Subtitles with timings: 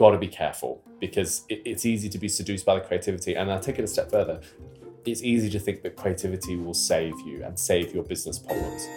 [0.00, 3.34] got to be careful because it, it's easy to be seduced by the creativity.
[3.34, 4.40] And I'll take it a step further.
[5.04, 8.88] It's easy to think that creativity will save you and save your business problems.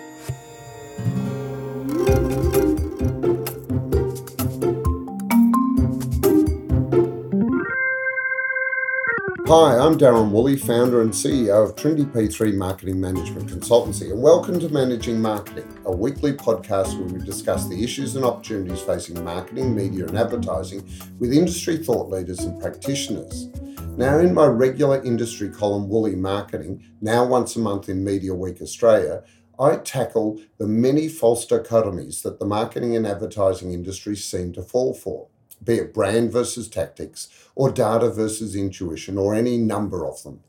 [9.55, 14.67] Hi, I'm Darren Woolley, founder and CEO of TrinityP3 Marketing Management Consultancy, and welcome to
[14.67, 20.07] Managing Marketing, a weekly podcast where we discuss the issues and opportunities facing marketing, media,
[20.07, 20.83] and advertising
[21.19, 23.49] with industry thought leaders and practitioners.
[23.95, 28.59] Now, in my regular industry column, Woolley Marketing, now once a month in Media Week
[28.59, 29.21] Australia,
[29.59, 34.95] I tackle the many false dichotomies that the marketing and advertising industries seem to fall
[34.95, 35.27] for
[35.63, 40.41] be it brand versus tactics, or data versus intuition, or any number of them.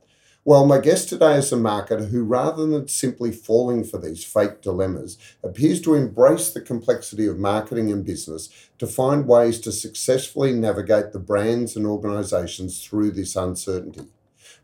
[0.46, 4.60] Well, my guest today is a marketer who, rather than simply falling for these fake
[4.60, 10.52] dilemmas, appears to embrace the complexity of marketing and business to find ways to successfully
[10.52, 14.08] navigate the brands and organisations through this uncertainty.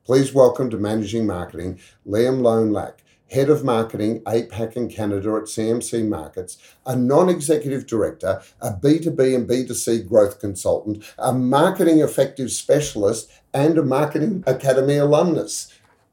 [0.05, 6.09] Please welcome to Managing Marketing, Liam Loan-Lack, Head of Marketing, APAC and Canada at CMC
[6.09, 13.31] Markets, a non executive director, a B2B and B2C growth consultant, a marketing effective specialist,
[13.55, 15.73] and a Marketing Academy alumnus.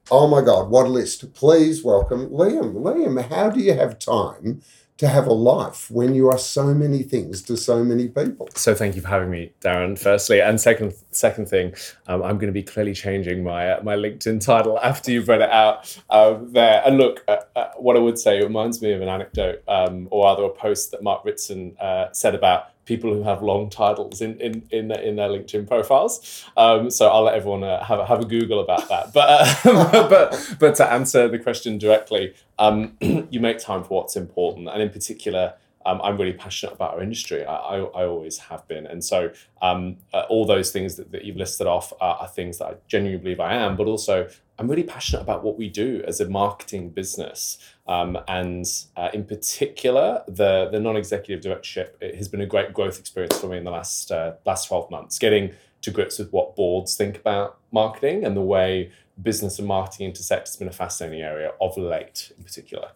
[0.09, 1.33] Oh my God, what a list.
[1.33, 2.75] Please welcome Liam.
[2.75, 4.61] Liam, how do you have time
[4.97, 8.49] to have a life when you are so many things to so many people.
[8.55, 9.97] So thank you for having me, Darren.
[9.97, 11.75] Firstly, and second, second thing,
[12.07, 15.41] um, I'm going to be clearly changing my uh, my LinkedIn title after you've read
[15.41, 16.81] it out uh, there.
[16.85, 20.07] And look, uh, uh, what I would say it reminds me of an anecdote, um,
[20.11, 24.21] or rather a post that Mark Ritson uh, said about people who have long titles
[24.21, 26.45] in in in, in their LinkedIn profiles.
[26.55, 29.13] Um, so I'll let everyone uh, have have a Google about that.
[29.17, 32.97] But uh, but but to answer the question directly, um,
[33.29, 35.53] you make time for what's important, and in particular.
[35.85, 37.45] Um, I'm really passionate about our industry.
[37.45, 38.85] I, I, I always have been.
[38.85, 42.57] And so, um, uh, all those things that, that you've listed off are, are, things
[42.57, 44.27] that I genuinely believe I am, but also
[44.59, 47.57] I'm really passionate about what we do as a marketing business.
[47.87, 52.99] Um, and uh, in particular, the, the non executive directorship has been a great growth
[52.99, 56.55] experience for me in the last, uh, last 12 months, getting to grips with what
[56.55, 58.91] boards think about marketing and the way
[59.21, 62.89] business and marketing intersect has been a fascinating area of late in particular.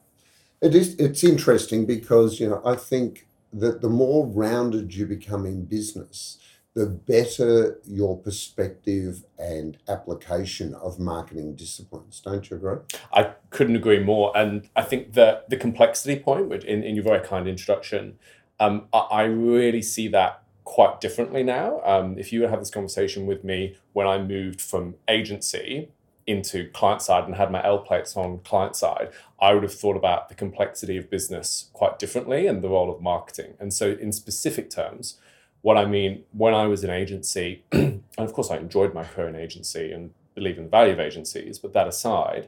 [0.62, 5.46] It is, it's interesting because, you know, I think that the more rounded you become
[5.46, 6.38] in business,
[6.74, 12.22] the better your perspective and application of marketing disciplines.
[12.22, 12.78] Don't you agree?
[13.14, 14.32] I couldn't agree more.
[14.36, 18.18] And I think that the complexity point, which in, in your very kind introduction,
[18.60, 21.82] um, I, I really see that quite differently now.
[21.84, 25.90] Um, if you had this conversation with me when I moved from agency
[26.28, 29.12] into client side and had my L plates on client side,
[29.42, 33.02] I would have thought about the complexity of business quite differently and the role of
[33.02, 33.56] marketing.
[33.60, 35.18] And so, in specific terms,
[35.62, 39.28] what I mean, when I was in agency, and of course I enjoyed my career
[39.28, 42.48] in agency and believe in the value of agencies, but that aside,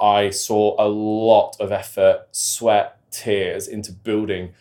[0.00, 4.52] I saw a lot of effort, sweat, tears into building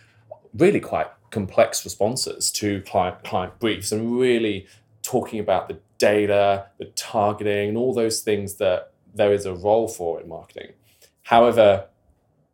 [0.53, 4.65] really quite complex responses to client client briefs and really
[5.01, 9.87] talking about the data, the targeting, and all those things that there is a role
[9.87, 10.73] for in marketing.
[11.23, 11.87] However,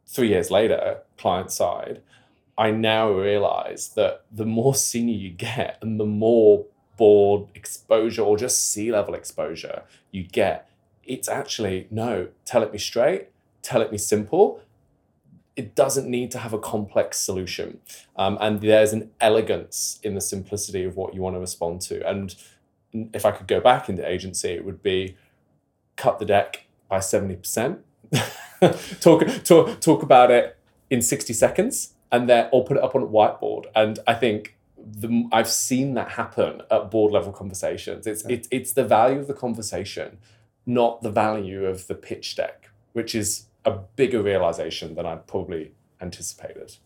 [0.08, 2.02] three years later, client side,
[2.58, 6.66] I now realize that the more senior you get and the more
[6.98, 10.70] board exposure or just C-level exposure you get,
[11.04, 13.30] it's actually no, tell it me straight,
[13.62, 14.62] tell it me simple.
[15.56, 17.80] It doesn't need to have a complex solution.
[18.16, 22.08] Um, and there's an elegance in the simplicity of what you want to respond to.
[22.08, 22.36] And
[23.14, 25.16] if I could go back into agency, it would be
[25.96, 27.80] cut the deck by 70%,
[29.00, 30.58] talk, talk, talk about it
[30.90, 33.66] in 60 seconds and then or put it up on a whiteboard.
[33.76, 38.08] And I think the, I've seen that happen at board level conversations.
[38.08, 38.36] It's yeah.
[38.36, 40.20] it, it's the value of the conversation,
[40.66, 45.72] not the value of the pitch deck, which is a bigger realization than I'd probably
[46.00, 46.78] anticipated.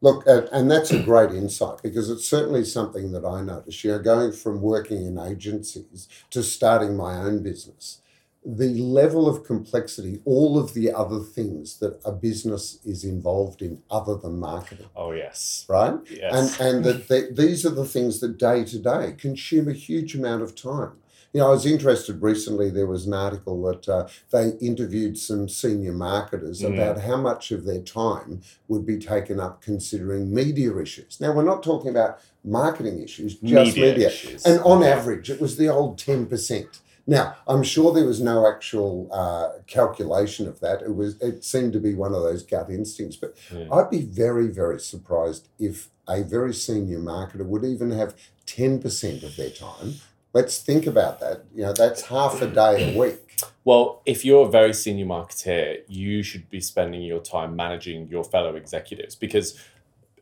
[0.00, 3.84] Look, and that's a great insight because it's certainly something that I noticed.
[3.84, 8.01] You know, going from working in agencies to starting my own business,
[8.44, 13.82] the level of complexity, all of the other things that a business is involved in
[13.90, 14.86] other than marketing.
[14.96, 15.64] Oh, yes.
[15.68, 15.94] Right?
[16.10, 16.58] Yes.
[16.58, 20.14] And, and that they, these are the things that day to day consume a huge
[20.16, 20.92] amount of time.
[21.32, 25.48] You know, I was interested recently, there was an article that uh, they interviewed some
[25.48, 26.74] senior marketers mm.
[26.74, 31.20] about how much of their time would be taken up considering media issues.
[31.20, 33.92] Now, we're not talking about marketing issues, just media.
[33.92, 34.08] media.
[34.08, 34.44] Issues.
[34.44, 36.80] And on average, it was the old 10%.
[37.06, 40.82] Now, I'm sure there was no actual uh, calculation of that.
[40.82, 41.20] It was.
[41.20, 43.16] It seemed to be one of those gut instincts.
[43.16, 43.66] But Yeah.
[43.72, 48.14] I'd be very, very surprised if a very senior marketer would even have
[48.46, 49.94] ten percent of their time.
[50.32, 51.44] Let's think about that.
[51.54, 53.18] You know, that's half a day a week.
[53.64, 58.24] Well, if you're a very senior marketeer, you should be spending your time managing your
[58.24, 59.58] fellow executives because,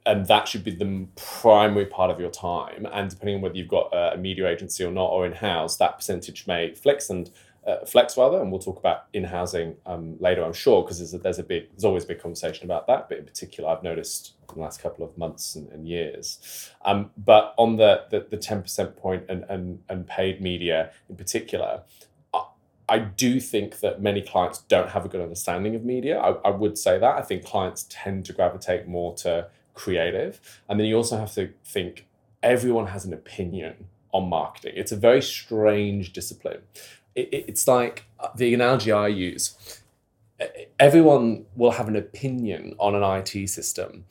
[0.06, 2.86] and that should be the primary part of your time.
[2.92, 5.96] And depending on whether you've got a media agency or not, or in house, that
[5.96, 7.30] percentage may flex and
[7.66, 8.40] uh, flex rather.
[8.40, 11.70] And we'll talk about in housing um, later, I'm sure, because there's there's a big,
[11.70, 13.08] there's always a big conversation about that.
[13.08, 16.70] But in particular, I've noticed in the last couple of months and, and years.
[16.84, 21.16] Um, but on the the the ten percent point and and and paid media in
[21.16, 21.82] particular.
[22.90, 26.18] I do think that many clients don't have a good understanding of media.
[26.18, 27.18] I, I would say that.
[27.18, 29.46] I think clients tend to gravitate more to
[29.82, 30.32] creative.
[30.68, 32.06] And then you also have to think
[32.42, 33.74] everyone has an opinion
[34.12, 34.74] on marketing.
[34.76, 36.62] It's a very strange discipline.
[37.14, 39.44] It, it- it's like uh, the analogy I use
[40.78, 44.04] everyone will have an opinion on an IT system.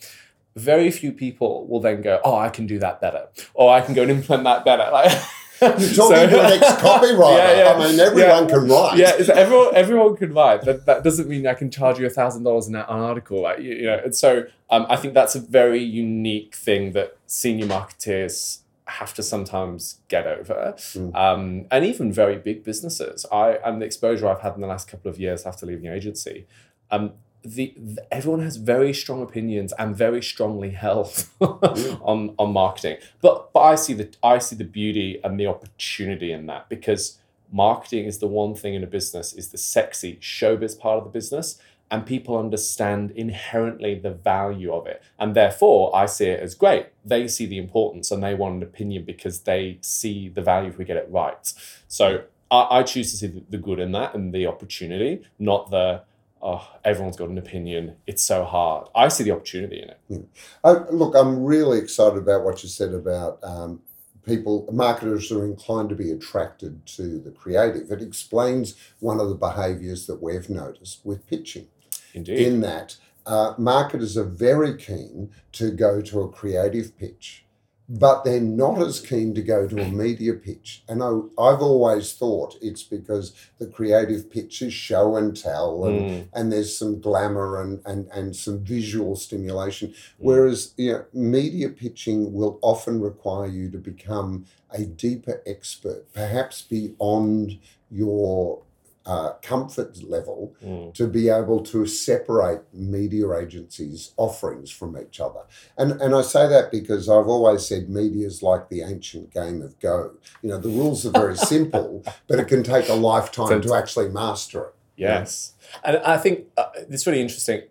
[0.55, 3.93] Very few people will then go, Oh, I can do that better, or I can
[3.95, 4.89] go and implement that better.
[4.91, 5.11] Like,
[5.61, 7.37] You're talking to an ex-copywriter.
[7.37, 7.73] Yeah, yeah.
[7.73, 8.97] I mean, everyone can write.
[8.97, 10.61] yeah, it's, everyone everyone can write.
[10.63, 13.41] That that doesn't mean I can charge you a thousand dollars an article.
[13.41, 17.17] Like, you, you know, and so um, I think that's a very unique thing that
[17.27, 21.15] senior marketeers have to sometimes get over, Mm.
[21.15, 23.25] um, and even very big businesses.
[23.31, 25.93] I and the exposure I've had in the last couple of years after leaving the
[25.95, 26.47] agency.
[26.91, 27.11] Um,
[27.43, 31.07] the, the everyone has very strong opinions and very strongly held
[31.39, 31.99] mm.
[32.05, 32.97] on on marketing.
[33.21, 37.19] But but I see the I see the beauty and the opportunity in that because
[37.51, 41.09] marketing is the one thing in a business is the sexy showbiz part of the
[41.09, 41.59] business
[41.91, 45.01] and people understand inherently the value of it.
[45.17, 46.87] And therefore i see it as great.
[47.05, 50.77] They see the importance and they want an opinion because they see the value if
[50.77, 51.53] we get it right.
[51.87, 55.71] So i, I choose to see the, the good in that and the opportunity not
[55.71, 56.01] the
[56.41, 57.95] oh everyone's got an opinion.
[58.07, 58.87] It's so hard.
[58.95, 60.25] I see the opportunity in it.
[60.63, 63.81] Uh, look, I'm really excited about what you said about um,
[64.29, 67.91] people, marketers are inclined to be attracted to the creative.
[67.91, 71.67] It explains one of the behaviours that we've noticed with pitching,
[72.13, 72.47] indeed.
[72.47, 77.45] In that uh, marketers are very keen to go to a creative pitch,
[77.91, 80.83] but they're not as keen to go to a media pitch.
[80.87, 81.07] And I,
[81.41, 86.51] I've always thought it's because the creative pitch is show and tell and Mm, and
[86.53, 89.93] there's some glamour and, and, and some visual stimulation.
[90.17, 96.61] Whereas you know, media pitching will often require you to become a deeper expert, perhaps
[96.61, 97.59] beyond
[97.89, 98.61] your
[99.05, 100.93] uh, comfort level, mm.
[100.93, 105.41] to be able to separate media agencies' offerings from each other.
[105.77, 109.61] And, and I say that because I've always said media is like the ancient game
[109.61, 110.11] of Go.
[110.41, 114.09] You know, the rules are very simple, but it can take a lifetime to actually
[114.09, 114.75] master it.
[114.97, 115.53] Yes,
[115.83, 117.63] and I think uh, it's really interesting.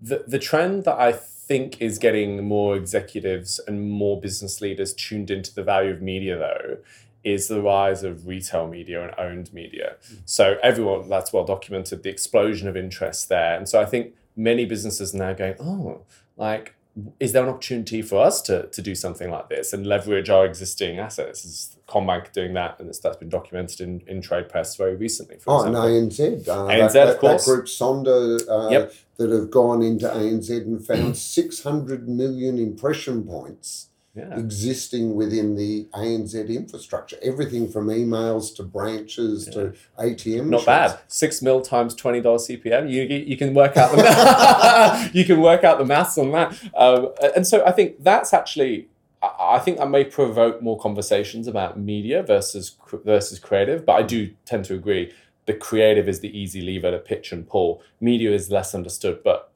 [0.00, 5.30] The the trend that I think is getting more executives and more business leaders tuned
[5.30, 6.78] into the value of media, though,
[7.24, 9.96] is the rise of retail media and owned media.
[10.24, 14.64] So everyone that's well documented the explosion of interest there, and so I think many
[14.64, 16.02] businesses are now going, oh,
[16.36, 16.74] like.
[17.18, 20.44] Is there an opportunity for us to, to do something like this and leverage our
[20.44, 21.42] existing assets?
[21.42, 22.78] Is CommBank doing that?
[22.78, 25.38] And it's, that's been documented in, in trade press very recently.
[25.38, 26.38] For Oh, and example.
[26.44, 26.48] ANZ.
[26.48, 27.46] Uh, ANZ, that, of course.
[27.46, 28.92] That group Sonda uh, Yep.
[29.16, 31.16] that have gone into ANZ and found
[31.46, 34.38] 600 million impression points Yeah.
[34.38, 37.16] existing within the ANZ infrastructure.
[37.22, 40.48] Everything from emails to branches to ATM.
[40.50, 40.98] Not bad.
[41.08, 42.90] Six mil times twenty dollars CPM.
[42.90, 46.52] You you can work out the you can work out the maths on that.
[46.76, 48.88] Um, and so I think that's actually
[49.22, 53.86] I I think that may provoke more conversations about media versus versus creative.
[53.86, 55.10] But I do tend to agree.
[55.46, 57.82] The creative is the easy lever to pitch and pull.
[57.98, 59.22] Media is less understood.
[59.24, 59.50] But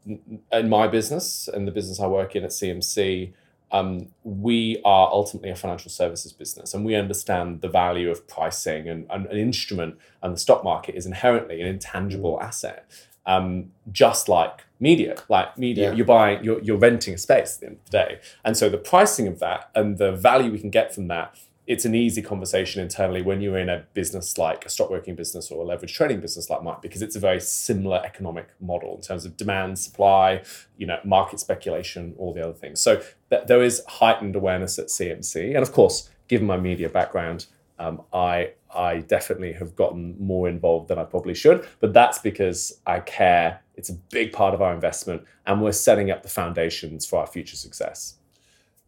[0.51, 3.35] in my business and the business I work in at CMC,
[3.73, 8.89] um, we are ultimately a financial services business and we understand the value of pricing
[8.89, 12.89] and, and an instrument and the stock market is inherently an intangible asset.
[13.27, 15.97] Um, just like media like media Yeah.
[15.97, 18.21] you're buying you're, you're renting a space at the end of the day.
[18.45, 21.85] And so the pricing of that and the value we can get from that it's
[21.85, 25.67] an easy conversation internally when you're in a business like a stockbroking business or a
[25.67, 29.37] leverage trading business like mine because it's a very similar economic model in terms of
[29.37, 30.43] demand supply
[30.77, 34.87] you know market speculation all the other things so th- there is heightened awareness at
[34.87, 37.47] cmc and of course given my media background
[37.79, 42.81] um, I I definitely have gotten more involved than I probably should, but that's because
[42.87, 43.61] I care.
[43.75, 47.27] It's a big part of our investment, and we're setting up the foundations for our
[47.27, 48.16] future success.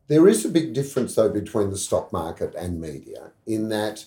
[0.08, 4.04] There is a big difference, though, between the stock market and media in that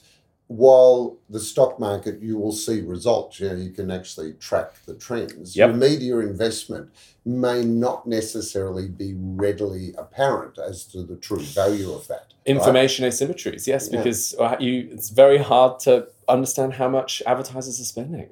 [0.48, 3.40] while the stock market, you will see results.
[3.40, 5.56] You know, you can actually track the trends.
[5.56, 5.70] Yep.
[5.70, 6.90] Your media investment
[7.24, 12.34] may not necessarily be readily apparent as to the true value of that.
[12.34, 12.48] right?
[12.58, 14.00] Information asymmetries, yes, Yeah.
[14.00, 18.30] because uh, you it's very hard to understand how much advertisers are spending.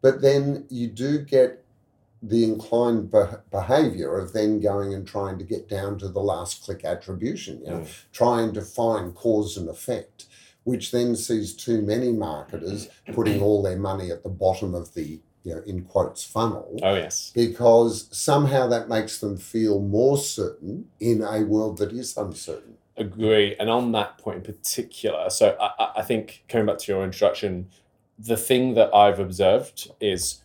[0.00, 1.64] But then you do get
[2.22, 6.64] the inclined beh behavior of then going and trying to get down to the last
[6.64, 7.88] click attribution, you know, Mm.
[8.12, 10.26] trying to find cause and effect,
[10.64, 15.20] which then sees too many marketers putting all their money at the bottom of the,
[15.44, 16.78] you know, in quotes, funnel.
[16.82, 17.30] Oh yes.
[17.34, 22.74] Because somehow that makes them feel more certain in a world that is uncertain.
[22.96, 23.54] Agree.
[23.60, 27.68] And on that point in particular, so I, I- think coming back to your introduction,
[28.18, 30.42] the thing that I've observed is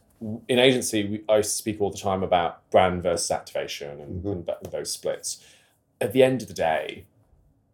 [0.48, 4.32] in agency, we, I speak all the time about brand versus activation and, Mhm.
[4.32, 5.44] and th- those splits.
[6.00, 7.06] At the end of the day,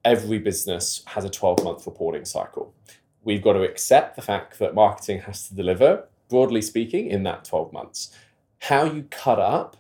[0.06, 2.74] every business has a 12 month reporting cycle.
[3.24, 7.44] We've got to accept the fact that marketing has to deliver, broadly speaking, in that
[7.46, 8.12] 12 months.
[8.60, 9.78] How you cut up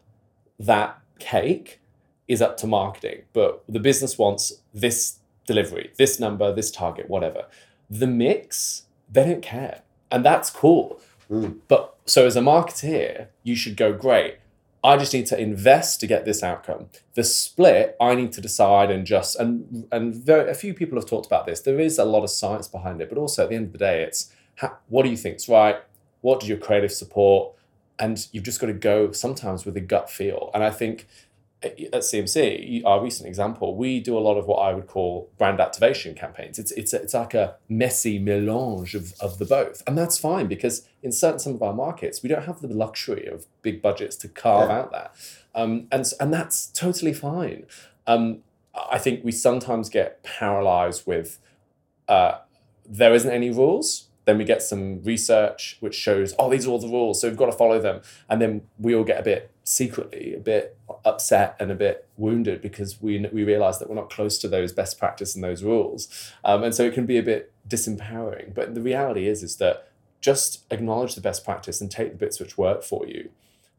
[0.60, 1.80] that cake
[2.28, 7.46] is up to marketing, but the business wants this delivery, this number, this target, whatever.
[7.90, 9.82] The mix, they don't care.
[10.12, 11.00] And that's cool.
[11.30, 11.58] Mm.
[11.68, 14.38] But so as a marketeer, you should go, great.
[14.84, 16.88] I just need to invest to get this outcome.
[17.14, 21.06] The split, I need to decide and just and and very, a few people have
[21.06, 21.60] talked about this.
[21.60, 23.78] There is a lot of science behind it, but also at the end of the
[23.78, 25.78] day, it's ha, what do you think's right?
[26.22, 27.54] What does your creative support?
[28.00, 30.50] And you've just got to go sometimes with a gut feel.
[30.54, 31.08] And I think
[31.62, 35.60] at CMC, our recent example, we do a lot of what I would call brand
[35.60, 36.58] activation campaigns.
[36.58, 40.88] It's it's it's like a messy melange of, of the both, and that's fine because
[41.04, 44.28] in certain some of our markets, we don't have the luxury of big budgets to
[44.30, 44.78] carve Yeah.
[44.80, 45.16] out that,
[45.54, 47.66] um, and and that's totally fine.
[48.08, 48.40] Um,
[48.90, 51.40] I think we sometimes get paralyzed with
[52.08, 52.38] uh,
[52.88, 54.06] there isn't any rules.
[54.26, 57.38] Then we get some research which shows, oh, these are all the rules, so we've
[57.38, 58.02] got to follow them.
[58.30, 62.60] And then we all get a bit secretly a bit upset and a bit wounded
[62.60, 66.34] because we we realize that we're not close to those best practice and those rules,
[66.44, 68.52] um, and so it can be a bit disempowering.
[68.56, 69.88] But the reality is is that
[70.22, 73.30] just acknowledge the best practice and take the bits which work for you,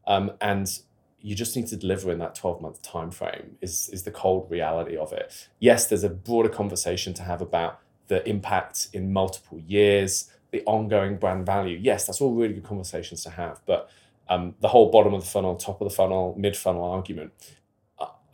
[0.06, 0.78] um, and
[1.20, 4.48] you just need to deliver in that 12 month time frame is is the cold
[4.48, 5.48] reality of it.
[5.58, 11.16] Yes there's a broader conversation to have about the impact in multiple years the ongoing
[11.16, 11.76] brand value.
[11.82, 13.90] Yes that's all really good conversations to have but
[14.30, 17.32] um, the whole bottom of the funnel top of the funnel mid funnel argument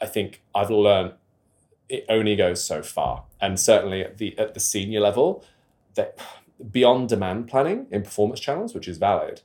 [0.00, 1.14] I- think i've learned
[1.88, 5.44] it only goes so far and certainly at the at the senior level
[5.94, 6.18] that
[6.70, 9.40] beyond demand planning in performance channels which is valid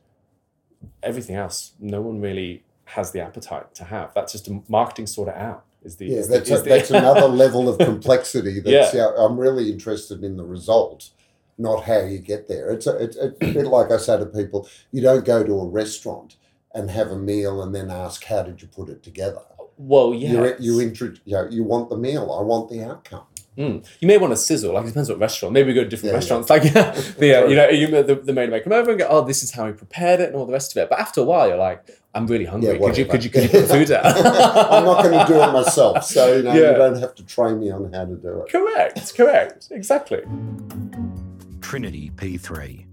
[1.03, 5.29] everything else no one really has the appetite to have that's just a marketing sort
[5.29, 8.59] of out is the Yeah, is that's, a, the- that's another level of complexity.
[8.59, 9.01] That's, Yeah.
[9.01, 9.15] yeah.
[9.25, 11.09] I'm really interested in the result,
[11.57, 12.69] not how you get there.
[12.69, 15.65] It's a, it's a bit like I say to people you don't go to a
[15.67, 16.35] restaurant
[16.73, 19.41] and have a meal and then ask, how did you put it together?
[19.77, 23.23] well yeah You, you, intro, you, know, you want the meal, I want the outcome.
[23.57, 23.85] Mm.
[23.99, 25.53] You may want to sizzle, like it depends what restaurant.
[25.53, 26.49] Maybe we go to different Yeah, restaurants.
[26.49, 29.25] Like the, uh, you know, you the, the maid may come over and go, "Oh,
[29.25, 30.89] this is how we prepared it," and all the rest of it.
[30.89, 31.85] But after a while, you're like,
[32.15, 32.79] "I'm really hungry.
[32.79, 35.51] could you could you could you put food down?" I'm not going to do it
[35.51, 36.71] myself, so you know Yeah.
[36.71, 38.49] you don't have to train me on how to do it.
[38.51, 40.21] correct, correct, exactly.
[41.59, 42.85] TrinityP3.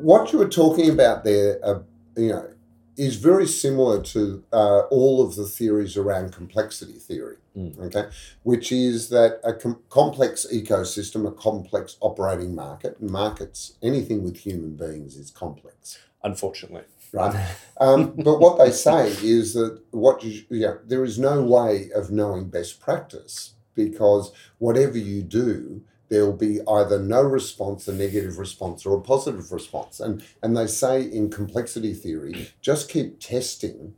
[0.00, 1.80] What you were talking about there, uh,
[2.16, 2.50] you know,
[2.96, 7.36] is very similar to uh, all of the theories around complexity theory.
[7.56, 7.78] Mm.
[7.86, 8.08] Okay,
[8.42, 14.76] which is that a com- complex ecosystem, a complex operating market, markets, anything with human
[14.76, 17.34] beings is complex, Unfortunately, right?
[17.80, 22.10] Um, but what they say is that what you, know, there is no way of
[22.10, 28.38] knowing best practice because whatever you do, there will be either no response, a negative
[28.38, 30.00] response, or a positive response.
[30.00, 33.94] And and they say in complexity theory, just keep testing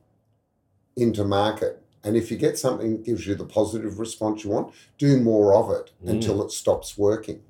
[0.96, 1.82] into market.
[2.02, 5.54] And if you get something that gives you the positive response you want, do more
[5.54, 6.10] of it Mm.
[6.10, 7.42] until it stops working.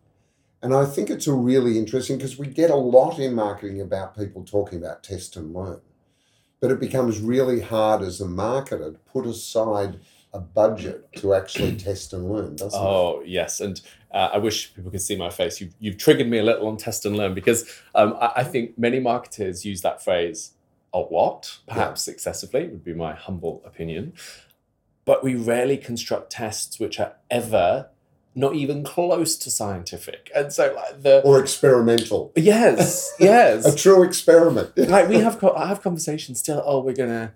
[0.62, 4.16] And I think it's a really interesting because we get a lot in marketing about
[4.16, 5.80] people talking about test and learn.
[6.60, 10.00] But it becomes really hard as a marketer to put aside
[10.34, 12.84] a budget to actually test and learn, doesn't it?
[12.84, 13.80] Oh yes, and
[14.12, 15.60] uh, I wish people could see my face.
[15.60, 17.64] You've, you've triggered me a little on test and learn because
[17.94, 20.52] um, I, I think many marketers use that phrase
[20.92, 24.12] a lot, perhaps excessively, would be my humble opinion.
[25.04, 27.88] But we rarely construct tests which are ever
[28.34, 32.32] not even close to scientific, and so like the Or experimental.
[32.36, 33.66] yes, yes.
[33.66, 34.76] A true experiment.
[34.78, 36.62] like we have I have conversations still.
[36.64, 37.32] Oh, we're gonna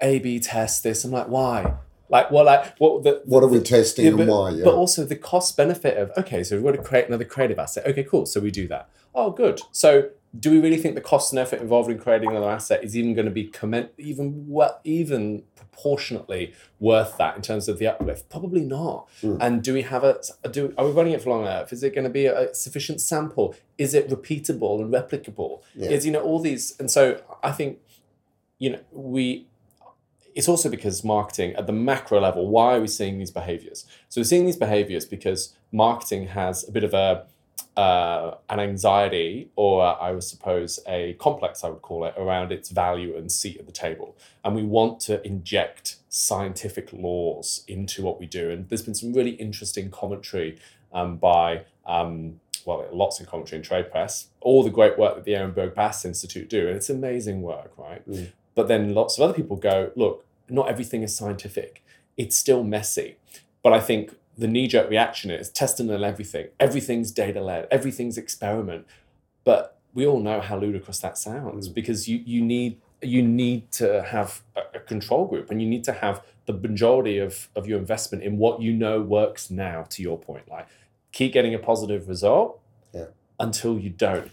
[0.00, 1.04] A/B test this.
[1.04, 1.74] I'm like, why?
[2.08, 4.50] Like, well, like, what the What are we testing yeah, and but, why?
[4.50, 4.64] Yeah.
[4.64, 7.86] but also the cost benefit of okay, so we've got to create another creative asset.
[7.86, 8.26] Okay, cool.
[8.26, 8.88] So we do that.
[9.14, 9.60] Oh, good.
[9.72, 12.96] So do we really think the cost and effort involved in creating another asset is
[12.96, 17.86] even going to be comment even what even proportionately worth that in terms of the
[17.86, 18.28] uplift?
[18.28, 19.08] Probably not.
[19.22, 19.38] Mm.
[19.40, 20.20] And do we have a
[20.50, 21.72] do are we running it for long enough?
[21.72, 23.54] Is it going to be a sufficient sample?
[23.78, 25.62] Is it repeatable and replicable?
[25.74, 25.90] Yeah.
[25.90, 27.78] Is you know all these and so I think
[28.58, 29.46] you know we
[30.36, 34.20] it's also because marketing at the macro level why are we seeing these behaviors so
[34.20, 37.24] we're seeing these behaviors because marketing has a bit of a
[37.76, 42.70] uh, an anxiety or i would suppose a complex i would call it around its
[42.70, 48.18] value and seat at the table and we want to inject scientific laws into what
[48.20, 50.58] we do and there's been some really interesting commentary
[50.92, 55.24] um, by um, well, lots of commentary in trade press, all the great work that
[55.24, 58.06] the Ehrenberg Bass Institute do, and it's amazing work, right?
[58.08, 58.32] Mm.
[58.56, 61.82] But then lots of other people go, look, not everything is scientific.
[62.16, 63.16] It's still messy.
[63.62, 66.48] But I think the knee jerk reaction is testing on everything.
[66.60, 68.86] Everything's data led, everything's experiment.
[69.44, 71.74] But we all know how ludicrous that sounds Mm.
[71.74, 75.84] because you, you need you need to have a, a control group and you need
[75.84, 80.02] to have the majority of, of your investment in what you know works now, to
[80.02, 80.48] your point.
[80.48, 80.66] Like
[81.12, 82.58] keep getting a positive result
[82.94, 83.06] Yeah.
[83.38, 84.30] until you don't.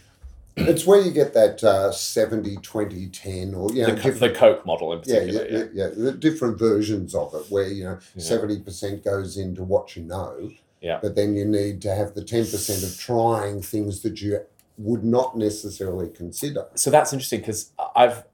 [0.56, 4.64] It's where you get that uh, 70, 20, 10, or, you know, the, the Coke
[4.64, 5.46] model in yeah, particular.
[5.46, 8.36] yeah, yeah, yeah, the different versions of it where, you know, Yeah.
[8.36, 10.50] 70% goes into what you know.
[10.80, 10.98] Yeah.
[11.02, 14.40] But then you need to have the 10% of trying things that you
[14.76, 16.66] would not necessarily consider.
[16.74, 18.24] so that's interesting because I've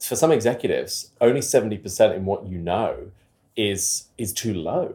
[0.00, 3.10] for some executives only seventy percent in what you know
[3.54, 4.94] is is too low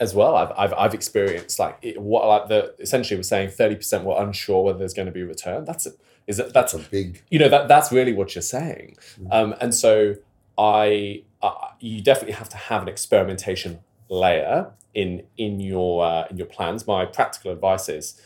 [0.00, 0.34] as well.
[0.36, 4.20] I've I've, I've experienced like it, what like the essentially we're saying thirty percent we're
[4.22, 5.64] unsure whether there's going to be a return.
[5.64, 5.92] That's a,
[6.26, 9.28] is that that's That's a big, you know that that's really what you're saying Mm.
[9.32, 10.14] um, and so
[10.56, 16.36] i uh, you definitely have to have an experimentation layer in in your uh, in
[16.38, 18.20] your plans my practical advice is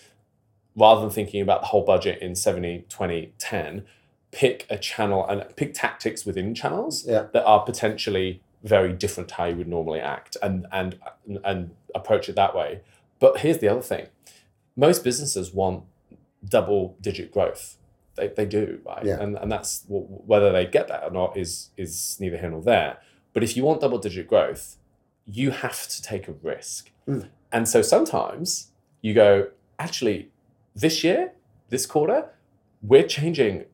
[0.76, 3.84] rather than thinking about the whole budget in 70 20 10
[4.30, 7.26] pick a channel and pick tactics within channels Yeah.
[7.32, 10.98] that are potentially very different how you would normally act and and
[11.44, 12.80] and approach it that way.
[13.18, 14.06] But here's the other thing.
[14.76, 15.84] Most businesses want
[16.44, 17.76] double digit growth.
[18.16, 19.04] They, they do right?
[19.04, 19.20] Yeah.
[19.20, 22.98] and and that's whether they get that or not is is neither here nor there.
[23.32, 24.76] But if you want double digit growth
[25.30, 26.90] you have to take a risk.
[27.06, 27.28] Mm.
[27.52, 30.30] and so sometimes you go actually
[30.74, 31.32] this year
[31.70, 32.30] this quarter
[32.82, 33.64] we're changing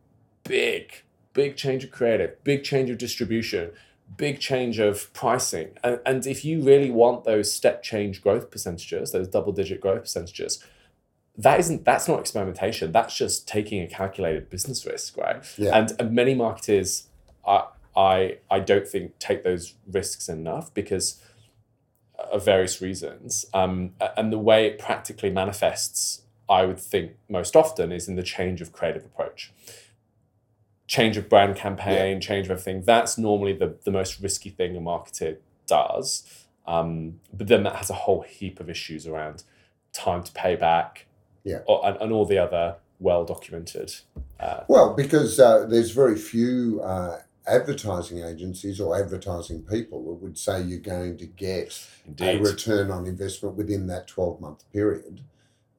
[0.44, 3.72] big big change of creative big change of distribution
[4.16, 5.70] big change of pricing.
[5.82, 10.02] And, and if you really want those step change growth percentages those double digit growth
[10.02, 10.62] percentages
[11.36, 12.92] that isn't that's not experimentation.
[12.92, 15.44] That's just taking a calculated business risk right?
[15.56, 15.76] Yeah.
[15.76, 17.08] and, and many marketers
[17.46, 17.64] I,
[17.96, 21.20] I i don't think take those risks enough because
[22.32, 23.44] of various reasons.
[23.52, 28.22] Um, and the way it practically manifests i would think most often is in the
[28.22, 29.52] change of creative approach
[30.96, 34.80] change of brand campaign change of everything that's normally the, the most risky thing a
[34.80, 35.32] marketer
[35.66, 36.06] does
[36.66, 39.42] um, but then that has a whole heap of issues around
[39.92, 41.06] time to pay back
[41.44, 41.60] Yeah.
[41.66, 43.88] or, and, and all the other well documented
[44.40, 50.38] uh, Well, because uh, there's very few uh, advertising agencies or advertising people that would
[50.38, 51.68] say you're going to get
[52.20, 55.20] a return on investment within that 12 month period.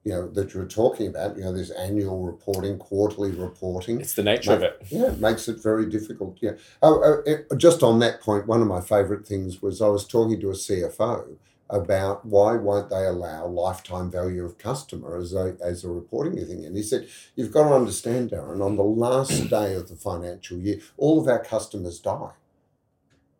[0.06, 1.36] You know that you're talking about.
[1.36, 4.00] You know, this annual reporting, quarterly reporting.
[4.00, 6.38] it's the nature of it Yeah, it makes it very difficult.
[6.40, 6.52] Yeah.
[6.80, 10.06] Oh, uh, uh, just on that point, one of my favourite things was I was
[10.06, 11.36] talking to a CFO
[11.68, 16.64] about why won't they allow lifetime value of customer as a as a reporting thing,
[16.64, 20.58] and he said you've got to understand, Darren, on the last day of the financial
[20.58, 22.30] year, all of our customers die.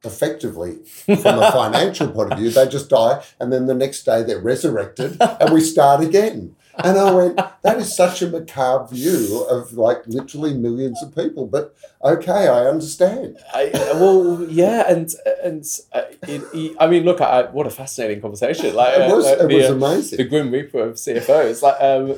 [0.05, 4.23] Effectively, from a financial point of view, they just die, and then the next day
[4.23, 6.55] they're resurrected, and we start again.
[6.79, 11.47] And I went, that is such a macabre view of like literally millions of people.
[11.47, 13.39] But okay, I understand.
[13.55, 15.09] I, well, yeah, and
[15.43, 18.75] and uh, it, it- I mean, look, I, what a fascinating conversation!
[18.77, 20.17] Like It was, uh, it the, was uh, amazing.
[20.19, 21.63] the grim reaper of CFOs.
[21.63, 22.09] Like um,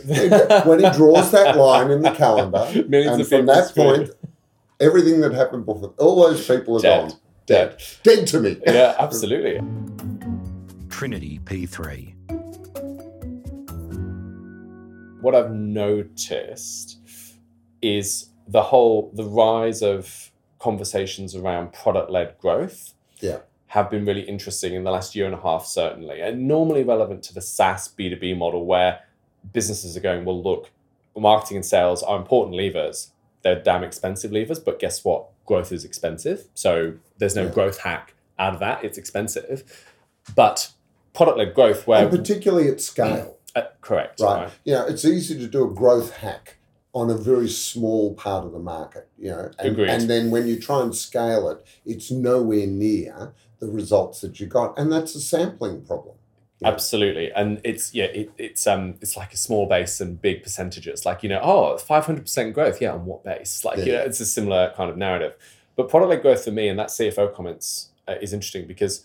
[0.69, 4.11] when he draws that line in the calendar, millions and from that point,
[4.81, 7.09] everything that happened before, all those people are Dead.
[7.11, 7.19] gone.
[7.49, 7.83] Dead.
[8.03, 8.61] Dead to me.
[8.67, 9.59] Yeah, absolutely.
[10.89, 12.15] TrinityP3.
[15.23, 16.99] What I've noticed
[17.83, 22.95] is the whole the rise of conversations around product led growth.
[23.21, 23.39] Yeah.
[23.69, 27.23] have been really interesting in the last year and a half, certainly, and normally relevant
[27.25, 29.01] to the SaaS B2B model where
[29.53, 30.71] businesses are going, well, look,
[31.17, 33.13] marketing and sales are important levers.
[33.43, 35.27] They're damn expensive levers, but guess what?
[35.47, 36.47] Growth is expensive.
[36.55, 37.51] So there's no Yeah.
[37.51, 38.85] growth hack out of that.
[38.85, 39.65] It's expensive,
[40.35, 40.73] but
[41.15, 43.37] product led growth where and particularly at scale.
[43.57, 44.51] uh, correct Right.
[44.65, 46.57] You know, it's easy to do a growth hack
[46.95, 49.51] on a very small part of the market, you know.
[49.59, 49.89] And, Agreed.
[49.91, 54.47] and then when you try and scale it, it's nowhere near the results that you
[54.47, 54.79] got.
[54.79, 56.17] And that's a sampling problem.
[56.61, 56.69] Yeah.
[56.69, 61.07] Absolutely, and it's yeah, it, it's um, it's like a small base and big percentages.
[61.07, 62.81] Like you know, oh, five hundred percent growth.
[62.83, 63.65] Yeah, on what base?
[63.65, 63.99] Like you Yeah.
[63.99, 65.35] know, it's a similar kind of narrative.
[65.77, 69.05] But product led growth for me and that CFO comments uh, is interesting because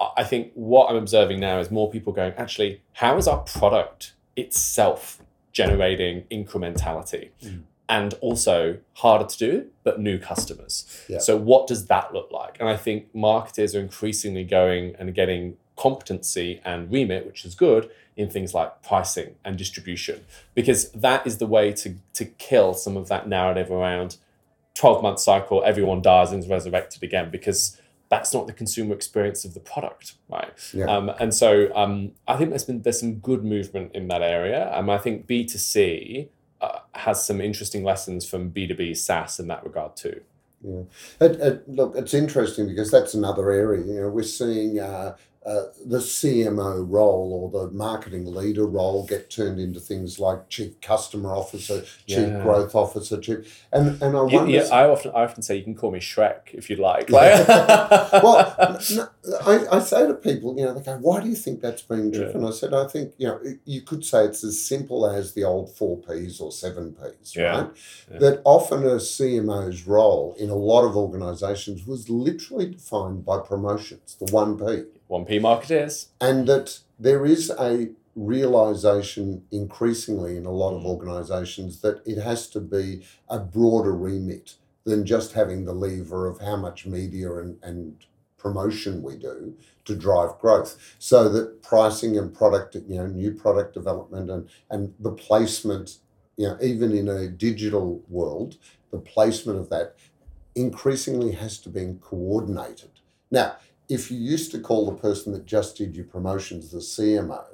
[0.00, 3.38] I I think what I'm observing now is more people going, actually, how is our
[3.38, 7.30] product itself generating incrementality?
[7.44, 7.62] Mm.
[7.88, 10.84] And also harder to do, but new customers.
[11.08, 11.18] Yeah.
[11.20, 12.56] So, what does that look like?
[12.58, 17.90] And I think marketers are increasingly going and getting competency and remit, which is good,
[18.16, 22.96] in things like pricing and distribution, because that is the way to, to kill some
[22.96, 24.16] of that narrative around
[24.74, 29.44] 12 month cycle, everyone dies and is resurrected again, because that's not the consumer experience
[29.44, 30.52] of the product, right?
[30.72, 30.84] Yeah.
[30.86, 34.72] Um, and so um, I think there's been there's some good movement in that area.
[34.72, 36.28] Um, I think B2C
[36.60, 40.20] uh, has some interesting lessons from B2B SaaS in that regard too.
[40.62, 40.82] Yeah.
[41.20, 43.84] It, it, look, it's interesting because that's another area.
[43.84, 49.30] You know, we're seeing uh, uh, the CMO role or the marketing leader role get
[49.30, 52.42] turned into things like chief customer officer, chief Yeah.
[52.42, 54.50] growth officer, chief, and and I You- wonder.
[54.50, 57.10] yeah, I often I often say you can call me Shrek if you'd like.
[57.10, 57.46] Like-
[58.24, 58.54] well,
[59.46, 62.12] I, I say to people, you know, they go, why do you think that's being
[62.12, 62.20] Yeah.
[62.20, 62.44] driven?
[62.44, 65.70] I said, I think, you know, you could say it's as simple as the old
[65.76, 67.56] four Ps or seven Ps, Yeah.
[67.60, 67.70] right?
[68.12, 68.18] Yeah.
[68.18, 74.16] That often a CMO's role in a lot of organizations was literally defined by promotions,
[74.18, 74.84] the one P.
[75.08, 76.06] One P marketeers.
[76.20, 80.86] And that there is a realization increasingly in a lot of Mm.
[80.86, 86.40] organizations that it has to be a broader remit than just having the lever of
[86.40, 87.96] how much media and, and
[88.38, 90.76] promotion we do to drive growth.
[90.98, 95.98] So that pricing and product, you know, new product development and, and the placement,
[96.36, 98.56] you know, even in a digital world,
[98.90, 99.96] the placement of that
[100.54, 102.90] increasingly has to be coordinated.
[103.30, 103.56] Now,
[103.88, 107.44] if you used to call the person that just did your promotions the CMO,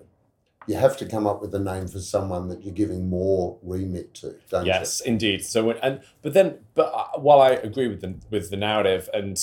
[0.67, 4.15] you have to come up with a name for someone that you're giving more remit
[4.15, 5.45] to, don't Yes, indeed.
[5.45, 9.09] So when, and but then but uh, while I agree with the with the narrative
[9.13, 9.41] and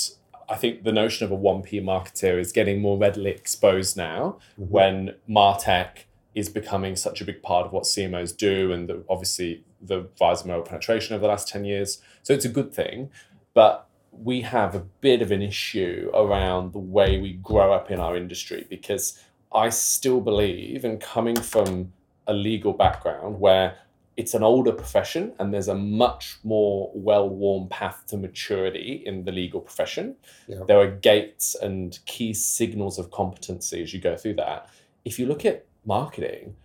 [0.48, 4.38] I think the notion of a one P marketer is getting more readily exposed now
[4.58, 4.66] you?
[4.66, 4.70] Mhm.
[4.70, 9.64] when Martech is becoming such a big part of what CMOs do, and the, obviously
[9.82, 12.02] the rise mobile penetration over the last ten years.
[12.24, 13.10] So it's a good thing,
[13.54, 18.00] but we have a bit of an issue around the way we grow up in
[18.00, 19.20] our industry because
[19.54, 21.94] I still believe, and coming from
[22.28, 23.78] a legal background where
[24.18, 29.32] it's an older profession and there's a much more well-worn path to maturity in the
[29.32, 30.16] legal profession.
[30.48, 30.60] Yeah.
[30.68, 34.70] There are gates and key signals of competency as you go through that.
[35.06, 36.58] If you look at marketing,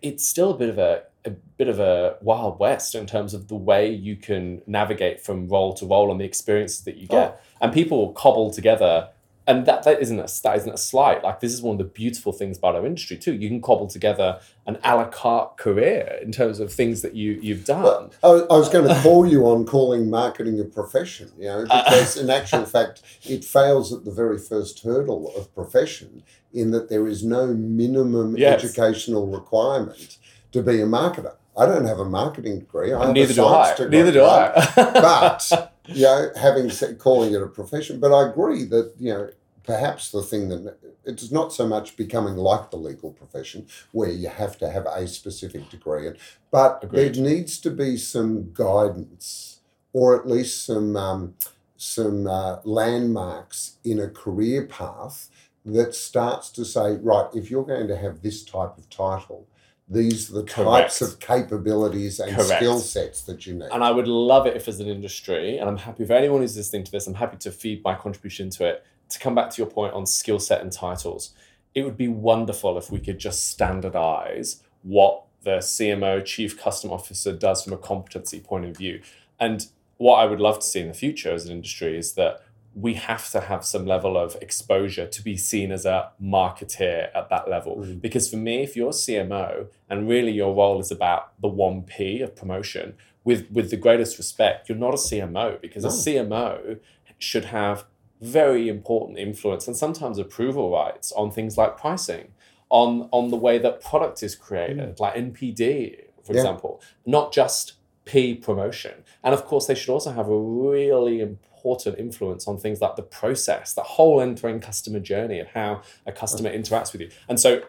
[0.00, 3.48] it's still a bit of a, a bit of a wild west in terms of
[3.48, 7.40] the way you can navigate from role to role and the experiences that you get.
[7.40, 7.40] Oh.
[7.60, 9.08] And people will cobble together
[9.46, 11.22] and that, that isn't a that isn't a slight.
[11.24, 13.32] Like this is one of the beautiful things about our industry too.
[13.34, 17.38] You can cobble together an a la carte career in terms of things that you
[17.42, 18.10] you've done.
[18.22, 21.62] Well, I, I was going to call you on calling marketing a profession, you know,
[21.64, 26.88] because in actual fact, it fails at the very first hurdle of profession in that
[26.88, 28.62] there is no minimum Yes.
[28.62, 30.18] educational requirement
[30.52, 31.34] to be a marketer.
[31.56, 32.92] I don't have a marketing degree.
[32.92, 33.74] I have Neither a do I.
[33.74, 34.24] degree, Neither do?
[34.24, 34.52] I.
[34.76, 39.30] but you know, having said calling it a profession, but I agree that you know
[39.64, 44.28] perhaps the thing that it's not so much becoming like the legal profession where you
[44.28, 46.16] have to have a specific degree, and
[46.50, 47.14] but Agreed.
[47.14, 49.60] there needs to be some guidance
[49.92, 51.34] or at least some um,
[51.76, 55.28] some uh, landmarks in a career path
[55.64, 59.46] that starts to say, right, if you're going to have this type of title.
[59.92, 61.02] These are the types Correct.
[61.02, 62.48] of capabilities and Correct.
[62.48, 63.68] skill sets that you need.
[63.70, 66.56] And I would love it if, as an industry, and I'm happy if anyone who's
[66.56, 68.86] listening to this, I'm happy to feed my contribution to it.
[69.10, 71.34] To come back to your point on skill set and titles,
[71.74, 77.32] it would be wonderful if we could just standardize what the CMO, Chief Customer Officer,
[77.32, 79.02] does from a competency point of view.
[79.38, 79.66] And
[79.98, 82.42] what I would love to see in the future as an industry is that
[82.74, 87.28] we have to have some level of exposure to be seen as a marketeer at
[87.28, 87.76] that level.
[87.76, 88.00] Mhm.
[88.00, 92.34] Because for me, if you're CMO and really your role is about the 1P of
[92.34, 96.78] promotion, with, with the greatest respect, you're not a CMO because a CMO
[97.18, 97.84] should have
[98.20, 102.32] very important influence and sometimes approval rights on things like pricing,
[102.70, 106.40] on, on the way that product is created, like NPD, for Yeah.
[106.40, 109.04] example, not just P promotion.
[109.22, 112.96] And of course, they should also have a really important important influence on things like
[112.96, 117.10] the process, the whole end-to-end customer journey, and how a customer interacts with you.
[117.28, 117.62] And so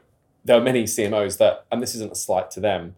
[0.45, 2.95] there are many CMOs that, and this isn't a slight to them,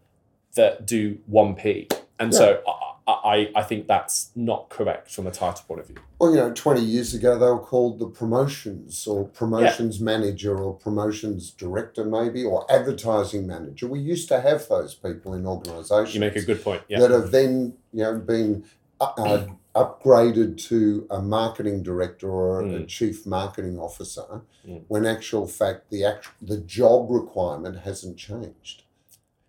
[0.56, 1.88] that do one P.
[2.18, 2.62] And so
[3.06, 5.98] I, I, I think that's not correct from a title point of view.
[6.18, 10.74] Well, you know, 20 years ago, they were called the promotions or promotions manager or
[10.74, 13.88] promotions director, maybe, or advertising manager.
[13.88, 16.84] We used to have those people in organisations You make a good point.
[16.88, 17.00] Yeah.
[17.02, 18.64] that have then, you know, been
[19.02, 22.88] uh, uh, upgraded to a marketing director or a Mm.
[22.88, 24.84] chief marketing officer, Mm.
[24.88, 28.84] when actual fact the act, the job requirement hasn't changed.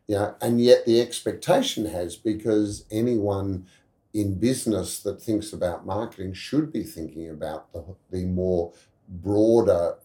[0.08, 3.66] Yeah, and yet the expectation has because anyone
[4.12, 8.72] in business that thinks about marketing should be thinking about the, the more
[9.08, 9.96] broader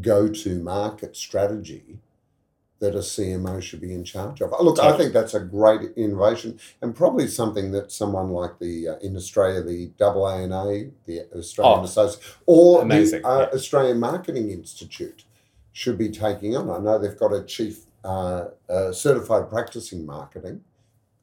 [0.00, 1.98] go to market strategy
[2.82, 4.52] that a CMO should be in charge of.
[4.60, 8.96] Look, I think that's a great innovation and probably something that someone like the uh,
[8.96, 13.56] in Australia, the AANA, the Australian Oh, Association, or amazing, the uh, yeah.
[13.56, 15.24] Australian Marketing Institute
[15.70, 16.68] should be taking on.
[16.70, 20.62] I know they've got a chief uh, uh, certified practicing marketing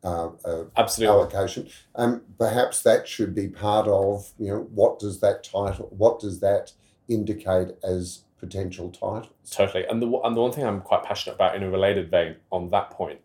[0.01, 1.13] uh, uh, Absolutely.
[1.13, 1.69] allocation.
[1.93, 6.39] Um, perhaps that should be part of you know what does that title, what does
[6.39, 6.71] that
[7.09, 9.29] indicate as potential titles?
[9.51, 9.85] Totally.
[9.85, 12.69] And the and the one thing I'm quite passionate about in a related vein on
[12.69, 13.19] that point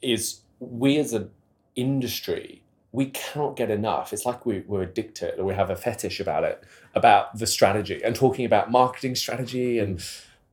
[0.00, 1.30] is we as an
[1.76, 4.12] industry we cannot get enough.
[4.12, 8.00] It's like we, we're addicted or we have a fetish about it, about the strategy
[8.02, 10.02] and talking about marketing strategy and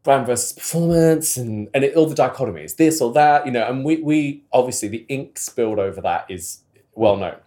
[0.03, 3.85] brand versus performance and, and it, all the dichotomies, this or that, you know, and
[3.85, 6.59] we, we obviously the ink spilled over that is
[6.93, 7.37] well known.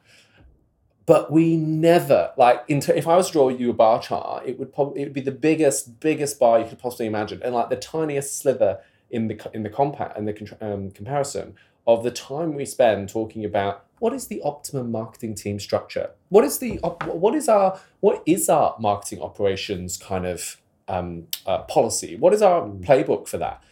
[1.09, 4.75] But we never like if I was to draw you a bar chart, it would
[4.75, 7.77] probably it would be the biggest biggest bar you could possibly imagine, and like the
[7.77, 11.55] tiniest sliver in the in the compa in the um, comparison
[11.87, 16.45] of the time we spend talking about what is the optimum marketing team structure, what
[16.45, 21.63] is the op- what is our what is our marketing operations kind of um, uh,
[21.63, 23.63] policy, what is our playbook for that?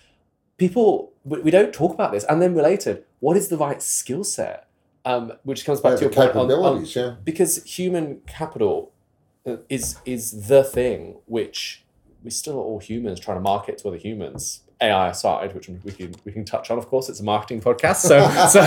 [0.57, 4.66] People we don't talk about this, and then related, what is the right skill set?
[5.07, 7.15] Um, which comes back Yeah, to your point on- on, capabilities, yeah.
[7.25, 8.93] because human capital
[9.47, 11.85] uh, is is the thing which
[12.25, 14.63] we still are all humans trying to market to other humans.
[14.79, 17.97] AI aside, which we can we can touch on, of course, it's a marketing podcast,
[18.13, 18.19] so
[18.55, 18.61] so,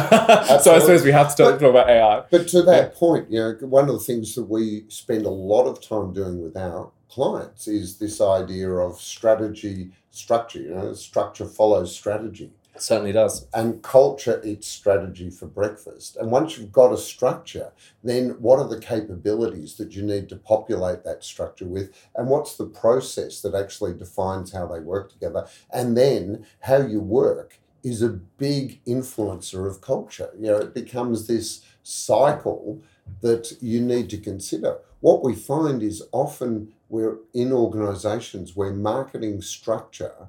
[0.63, 2.23] so I suppose we have to talk, talk about AI.
[2.31, 5.65] But to that point, you know, one of the things that we spend a lot
[5.65, 10.61] of time doing with our clients is this idea of strategy structure.
[10.61, 12.49] You know, structure follows strategy.
[12.79, 13.47] Certainly does.
[13.53, 16.15] and culture eats strategy for breakfast.
[16.15, 17.71] And once you've got a structure,
[18.03, 21.91] then what are the capabilities that you need to populate that structure with?
[22.15, 25.47] And what's the process that actually defines how they work together?
[25.71, 30.29] And then how you work is a big influencer of culture.
[30.37, 32.81] You know, it becomes this cycle
[33.21, 34.77] that you need to consider.
[34.99, 40.27] What we find is often we're in organizations where marketing structure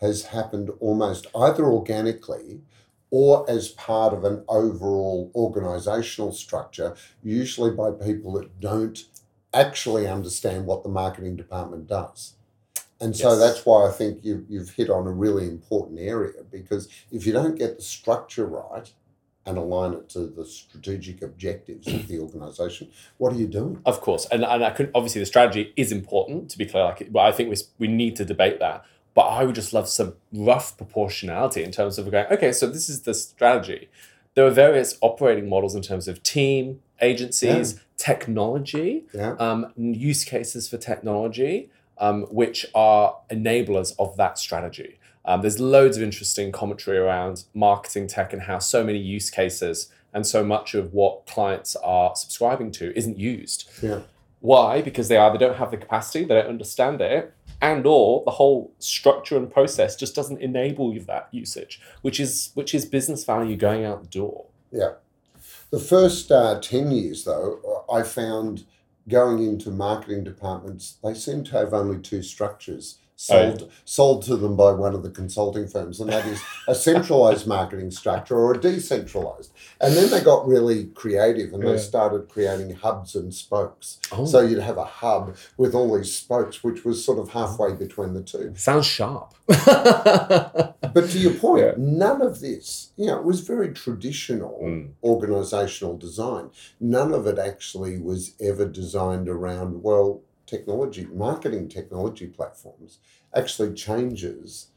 [0.00, 2.60] has happened almost either organically
[3.10, 9.04] or as part of an overall organizational structure, usually by people that don't
[9.54, 12.34] actually understand what the marketing department does.
[13.00, 13.38] And so Yes.
[13.38, 17.32] that's why I think you, you've hit on a really important area because if you
[17.32, 18.92] don't get the structure right
[19.46, 23.80] and align it to the strategic objectives of the organization, what are you doing?
[23.86, 26.84] Of course, and and I could obviously the strategy is important to be clear.
[26.84, 28.84] Like, but I think we we need to debate that.
[29.18, 32.26] But I would just love some rough proportionality in terms of going.
[32.30, 33.88] Okay, so this is the strategy.
[34.34, 39.32] There are various operating models in terms of team, agencies, technology, Yeah.
[39.40, 45.00] um, use cases for technology, um, which are enablers of that strategy.
[45.24, 49.88] Um, there's loads of interesting commentary around marketing tech and how so many use cases
[50.14, 53.68] and so much of what clients are subscribing to isn't used.
[53.82, 54.02] Yeah.
[54.38, 54.80] Why?
[54.80, 58.72] Because they either don't have the capacity, they don't understand it, and or the whole
[58.78, 63.56] structure and process just doesn't enable you that usage, which is which is business value
[63.56, 64.46] going out the door.
[64.70, 64.92] Yeah.
[65.70, 68.64] The first uh, 10 years, though, I found
[69.08, 72.98] going into marketing departments, they seem to have only two structures
[73.30, 76.74] Oh, sold, sold to them by one of the consulting firms, and that is a
[76.74, 79.50] centralized marketing structure or a decentralized.
[79.80, 81.72] And then they got really creative and Yeah.
[81.72, 83.98] they started creating hubs and spokes.
[84.12, 84.24] Oh.
[84.24, 88.14] So you'd have a hub with all these spokes, which was sort of halfway between
[88.14, 88.52] the two.
[88.56, 89.34] Sounds sharp.
[90.94, 91.72] But to your point, Yeah.
[91.76, 94.90] none of this, you know, it was very traditional Mm.
[95.04, 96.50] organizational design.
[96.80, 102.98] None of it actually was ever designed around, well, technology, marketing technology platforms
[103.36, 104.68] actually changes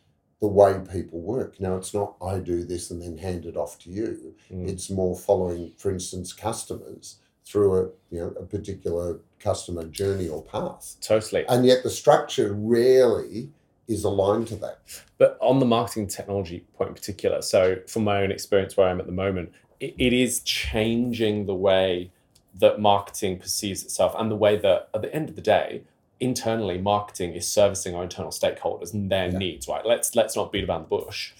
[0.42, 1.60] the way people work.
[1.60, 4.36] Now, it's not I do this and then hand it off to you.
[4.52, 4.68] Mm.
[4.68, 10.44] It's more following, for instance, customers through a you know a particular customer journey or
[10.44, 10.98] path.
[11.02, 11.46] Totally.
[11.48, 13.52] And yet the structure rarely
[13.88, 14.80] is aligned to that.
[15.18, 19.00] But on the marketing technology point in particular, so from my own experience where I'm
[19.00, 22.12] at the moment, it, it is changing the way
[22.56, 25.84] that marketing perceives itself and the way that at the end of the day,
[26.20, 29.38] internally marketing is servicing our internal stakeholders and their Yeah.
[29.38, 29.86] needs, right?
[29.86, 31.34] Let's let's not beat around the bush.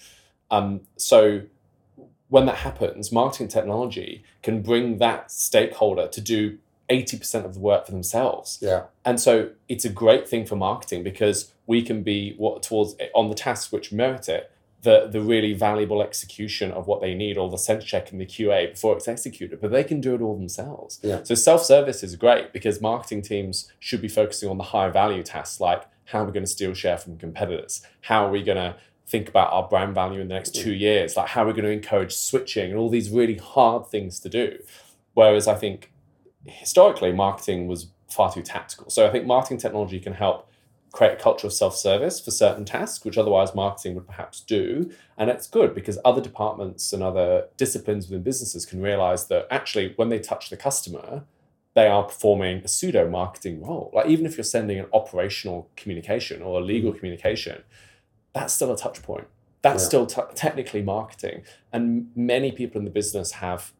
[0.50, 1.42] Um, so
[2.28, 7.86] when that happens, marketing technology can bring that stakeholder to do 80% of the work
[7.86, 8.58] for themselves.
[8.60, 8.84] Yeah.
[9.04, 13.28] And so it's a great thing for marketing because we can be what towards on
[13.28, 14.50] the tasks which merit it,
[14.82, 18.26] the the really valuable execution of what they need, or the sense check and the
[18.26, 19.60] QA before it's executed.
[19.60, 21.00] But they can do it all themselves.
[21.02, 21.22] Yeah.
[21.22, 25.60] So self-service is great because marketing teams should be focusing on the higher value tasks
[25.60, 27.82] like how are we going to steal share from competitors?
[28.02, 30.80] How are we going to think about our brand value in the next two mm.
[30.80, 31.16] years?
[31.16, 34.28] Like how are we going to encourage switching and all these really hard things to
[34.28, 34.58] do?
[35.14, 35.92] Whereas I think
[36.44, 38.90] historically marketing was far too tactical.
[38.90, 40.48] So I think marketing technology can help
[40.92, 44.90] create a culture of self-service for certain tasks which otherwise marketing would perhaps do.
[45.16, 49.94] And it's good because other departments and other disciplines within businesses can realize that actually
[49.96, 51.24] when they touch the customer
[51.74, 53.90] they are performing a pseudo marketing role.
[53.94, 56.98] Like even if you're sending an operational communication or a legal mm-hmm.
[56.98, 57.62] communication
[58.34, 59.26] that's still a touch point.
[59.62, 59.88] That's Yeah.
[59.88, 61.44] still t- technically marketing.
[61.72, 63.72] And many people in the business have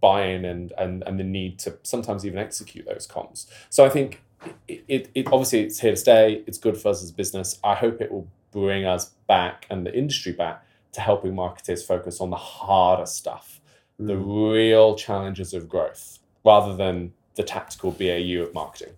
[0.00, 3.46] buy-in and, and and the need to sometimes even execute those comms.
[3.68, 4.22] So i think
[4.68, 6.42] it, it, it obviously it's here to stay.
[6.46, 7.58] It's good for us as a business.
[7.62, 12.20] I hope it will bring us back and the industry back to helping marketers focus
[12.20, 13.60] on the harder stuff
[13.98, 14.52] the Mm.
[14.52, 18.94] real challenges of growth rather than the tactical bau of marketing.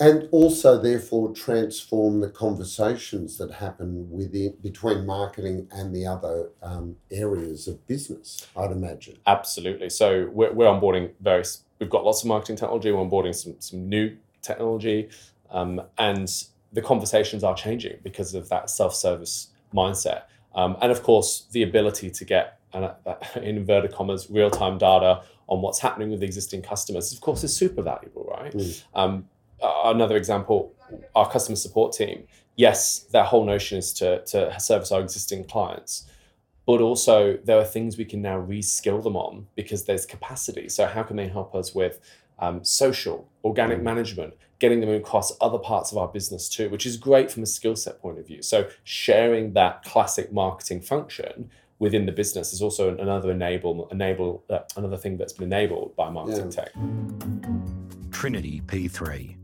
[0.00, 6.96] And also therefore transform the conversations that happen within between marketing and the other um,
[7.12, 9.18] areas of business i'd imagine.
[9.26, 9.90] Absolutely.
[9.90, 13.88] So we're, we're onboarding various, we've got lots of marketing technology, we're onboarding some, some
[13.88, 15.08] new technology,
[15.50, 16.28] um, and
[16.72, 20.22] the conversations are changing because of that self service mindset.
[20.54, 22.92] Um, and of course, the ability to get, uh,
[23.36, 27.54] in inverted commas, real time data on what's happening with existing customers, of course, is
[27.54, 28.52] super valuable, right?
[28.52, 28.82] Mm.
[28.94, 29.28] Um,
[29.62, 30.72] another example,
[31.14, 32.24] our customer support team,
[32.56, 36.06] yes, their whole notion is to, to service our existing clients
[36.70, 40.68] but also there are things we can now reskill them on because there's capacity.
[40.68, 41.98] So how can they help us with
[42.40, 43.82] um, social, organic Mm.
[43.84, 47.46] management, getting them across other parts of our business too, which is great from a
[47.46, 48.42] skill set point of view.
[48.42, 54.58] So sharing that classic marketing function within the business is also another enable enable uh,
[54.76, 56.64] another thing that's been enabled by marketing Yeah.
[56.64, 56.72] tech.
[58.10, 59.36] TrinityP3.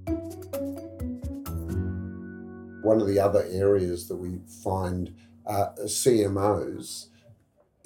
[2.82, 5.12] one of the other areas that we find
[5.44, 7.06] uh, CMOs,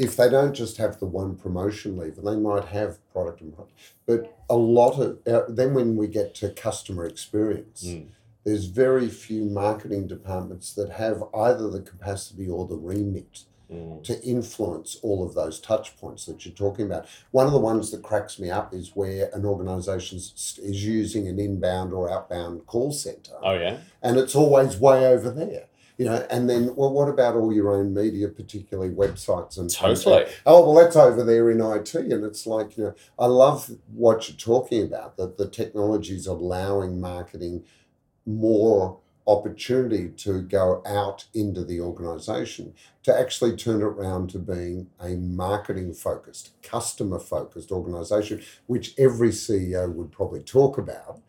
[0.00, 3.76] if they don't just have the one promotion lever, they might have product and product.
[4.06, 8.06] But a lot of, uh, then when we get to customer experience, Mm.
[8.44, 14.02] there's very few marketing departments that have either the capacity or the remit Mm.
[14.02, 17.04] to influence all of those touch points that you're talking about.
[17.30, 21.28] One of the ones that cracks me up is where an organization is is using
[21.28, 25.66] an inbound or outbound call center Oh yeah, and it's always way over there.
[26.00, 30.24] You know, and then well, what about all your own media, particularly websites and Totally.
[30.46, 34.26] Oh well, that's over there in IT, and it's like you know, I love what
[34.26, 35.18] you're talking about.
[35.18, 37.64] That the technology is allowing marketing
[38.24, 44.88] more opportunity to go out into the organization to actually turn it around to being
[45.00, 51.20] a marketing focused, customer focused organization, which every CEO would probably talk about,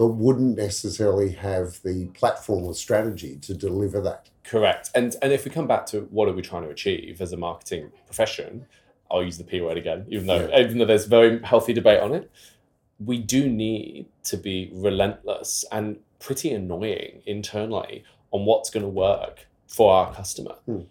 [0.00, 4.30] but wouldn't necessarily have the platform or strategy to deliver that.
[4.44, 4.88] Correct.
[4.94, 7.36] And and if we come back to what are we trying to achieve as a
[7.36, 8.64] marketing profession,
[9.10, 10.60] I'll use the P word again, even though Yeah.
[10.60, 12.30] even though there's very healthy debate on it.
[12.98, 19.48] We do need to be relentless and pretty annoying internally on what's going to work
[19.66, 20.54] for our customer.
[20.64, 20.84] Hmm.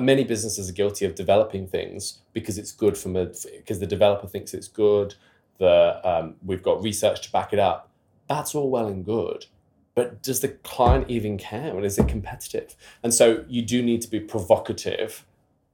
[0.00, 4.26] Many businesses are guilty of developing things because it's good from a because the developer
[4.26, 5.14] thinks it's good.
[5.58, 7.90] The um, we've got research to back it up.
[8.28, 9.46] That's all well and good,
[9.94, 11.74] but does the client even care?
[11.74, 12.76] And is it competitive?
[13.02, 15.24] And so you do need to be provocative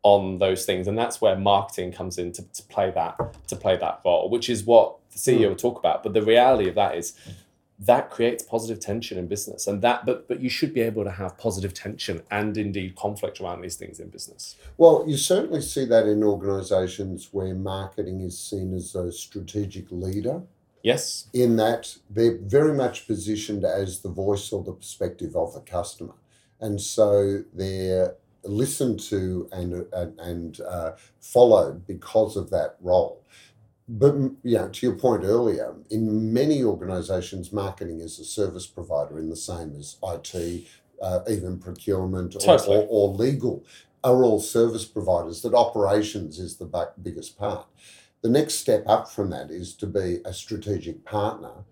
[0.03, 3.17] on those things, and that's where marketing comes in to, to play that
[3.49, 5.43] to play that role, which is what the hmm.
[5.43, 6.03] CEO will talk about.
[6.03, 7.15] But the reality of that is
[7.79, 11.11] that creates positive tension in business, and that but but you should be able to
[11.11, 14.57] have positive tension and indeed conflict around these things in business.
[14.77, 20.43] Well, you certainly see that in organizations where marketing is seen as a strategic leader.
[20.83, 25.61] Yes, in that they're very much positioned as the voice or the perspective of the
[25.61, 26.15] customer.
[26.61, 28.15] And so they're
[28.45, 33.25] listened to and, and, and uh, followed because of that role.
[33.89, 39.19] But mm, yeah, to your point earlier, in many organisations, marketing is a service provider
[39.19, 40.67] in the same as IT,
[41.03, 42.77] uh, even procurement or, Totally.
[42.79, 43.65] or, or legal
[44.05, 45.43] are all service providers.
[45.43, 47.67] That operations is the biggest part.
[48.23, 51.65] The next step up from that is to be a strategic partner,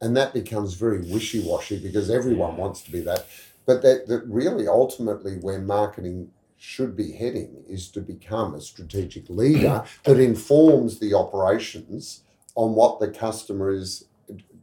[0.00, 3.26] and that becomes very wishy washy because everyone wants to be that.
[3.66, 9.28] But that, that really ultimately where marketing should be heading is to become a strategic
[9.30, 12.22] leader that informs the operations
[12.54, 14.04] on what the customer is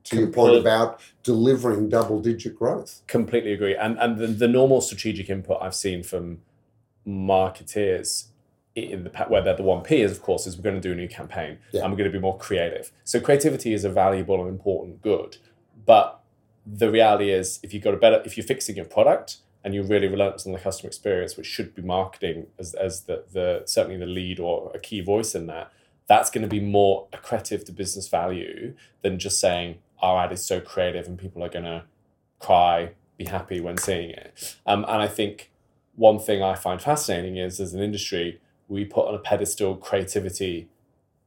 [0.03, 3.01] to your point about delivering double digit growth.
[3.07, 3.75] Completely agree.
[3.75, 6.41] And and the, the normal strategic input I've seen from
[7.05, 8.27] marketeers
[8.75, 10.93] in the where they're the one P is of course is we're going to do
[10.93, 11.81] a new campaign Yeah.
[11.83, 12.91] and we're going to be more creative.
[13.03, 15.37] So creativity is a valuable and important good,
[15.85, 16.21] but
[16.65, 19.83] the reality is if you've got a better if you're fixing your product and you're
[19.83, 23.97] really relentless on the customer experience, which should be marketing as, as the, the certainly
[23.97, 25.71] the lead or a key voice in that,
[26.07, 30.43] that's going to be more accretive to business value than just saying our ad is
[30.43, 31.83] so creative and people are going to
[32.39, 34.57] cry, be happy when seeing it.
[34.65, 35.51] Um, and I think
[35.95, 38.39] one thing I find fascinating is as an industry,
[38.71, 40.69] we put on a pedestal creativity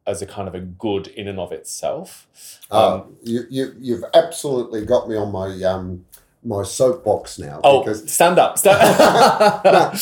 [0.07, 2.27] as a kind of a good in and of itself.
[2.71, 6.05] Um, Um, you, you, you've absolutely got me on my um,
[6.43, 7.61] my soapbox now.
[7.65, 8.79] oh, because stand up, stand
[9.65, 9.93] no,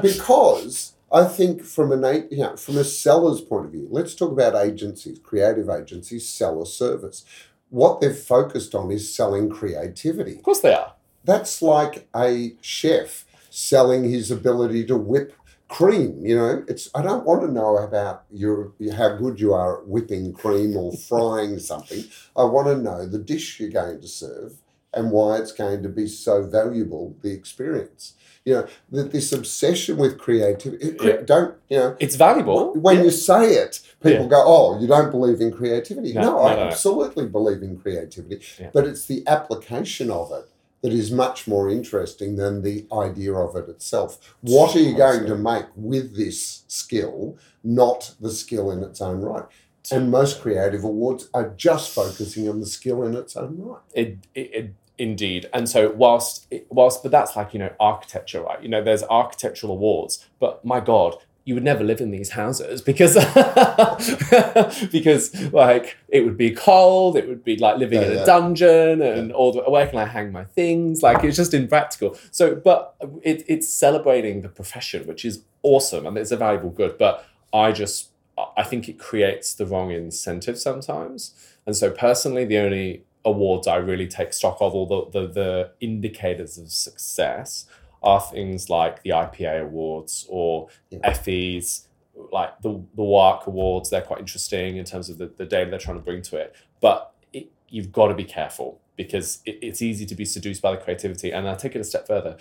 [0.02, 4.14] because I think from an a- you know, from a seller's point of view, let's
[4.14, 7.24] talk about agencies, creative agencies sell a service.
[7.70, 10.36] What they've focused on is selling creativity.
[10.36, 10.92] of course they are.
[11.24, 15.32] That's like a chef selling his ability to whip
[15.68, 16.24] cream.
[16.24, 19.88] You know, it's I don't want to know about your how good you are at
[19.88, 22.04] whipping cream or frying something.
[22.36, 24.54] I want to know the dish you're going to serve
[24.92, 27.16] and why it's going to be so valuable.
[27.22, 28.14] The experience.
[28.46, 30.94] You know, that this obsession with creativity.
[31.02, 31.16] Yeah.
[31.24, 31.96] Don't you know?
[31.98, 32.74] It's valuable.
[32.74, 33.04] When Yeah.
[33.04, 34.28] you say it, people Yeah.
[34.36, 37.78] go, "Oh, you don't believe in creativity." No, No, no, I no, absolutely believe in
[37.78, 38.42] creativity,
[38.74, 40.46] but it's the application of it
[40.84, 44.36] that is much more interesting than the idea of it itself.
[44.42, 49.22] What are you going to make with this skill, not the skill in its own
[49.22, 49.44] right?
[49.90, 53.80] And most creative awards are just focusing on the skill in its own right.
[53.94, 58.62] It, it, it indeed, and so whilst whilst, but that's like you know architecture, right?
[58.62, 61.16] You know, there's architectural awards, but my God,
[61.46, 63.14] you would never live in these houses because
[64.92, 68.24] because like it would be cold, it would be like living Yeah, in a yeah.
[68.24, 71.02] dungeon, and all the where can I hang my things?
[71.02, 72.16] Like it's just impractical.
[72.30, 76.98] So, but it, it's celebrating the profession, which is awesome, and it's a valuable good.
[76.98, 78.10] But I just
[78.56, 81.34] I think it creates the wrong incentive sometimes.
[81.66, 85.70] And so personally, the only awards I really take stock of, all the, the, the
[85.80, 87.64] indicators of success,
[88.04, 91.00] are things like the IPA awards or Yeah.
[91.10, 91.86] Effies,
[92.30, 93.90] like the, the WARC awards.
[93.90, 96.54] They're quite interesting in terms of the, the data they're trying to bring to it.
[96.80, 100.70] But it, you've got to be careful because it, it's easy to be seduced by
[100.72, 101.32] the creativity.
[101.32, 102.36] And I'll take it a step further.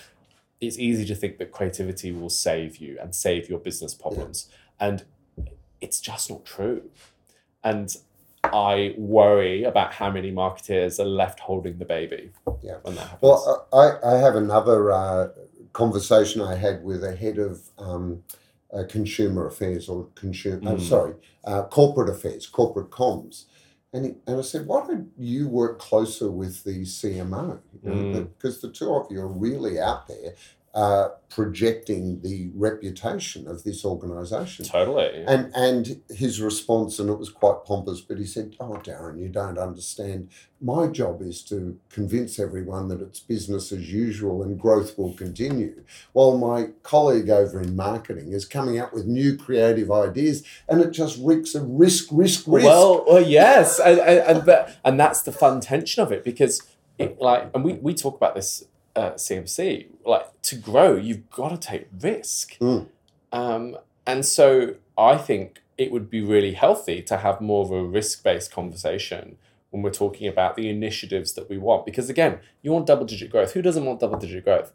[0.61, 4.49] It's easy to think that creativity will save you and save your business problems.
[4.79, 5.05] And
[5.81, 6.89] it's just not true.
[7.63, 7.95] And
[8.53, 12.31] I worry about how many marketeers are left holding the baby
[12.61, 12.77] Yeah.
[12.83, 13.21] when that happens.
[13.21, 15.29] Well, I, I have another uh,
[15.73, 18.23] conversation I had with a head of um,
[18.71, 20.81] uh, consumer affairs or consumer, uh, Mm.
[20.81, 21.13] sorry,
[21.45, 23.45] uh, corporate affairs, corporate comms.
[23.91, 27.59] And, he, and I said, why don't you work closer with the CMO?
[27.83, 28.27] You know, Mm.
[28.37, 30.35] Because the two of you are really out there
[30.73, 34.65] uh, projecting the reputation of this organisation.
[34.65, 35.23] totally.
[35.27, 39.29] And and his response, and it was quite pompous, but he said, "Oh, Darren, you
[39.29, 40.29] don't understand.
[40.59, 45.83] My job is to convince everyone that it's business as usual and growth will continue,
[46.13, 50.89] while my colleague over in marketing is coming up with new creative ideas, and it
[50.89, 55.31] just reeks of risk, risk, risk." Well, well, yes, and and and, and that's the
[55.31, 56.63] fun tension of it because,
[56.97, 58.65] it, like, and we we talk about this
[58.95, 59.87] uh, CMC.
[60.05, 62.87] Like to grow, you've got to take risk, Mm.
[63.31, 67.83] um, and so I think it would be really healthy to have more of a
[67.83, 69.37] risk based conversation
[69.71, 71.85] when we're talking about the initiatives that we want.
[71.85, 73.53] Because again, you want double digit growth.
[73.53, 74.71] Who doesn't want double digit growth?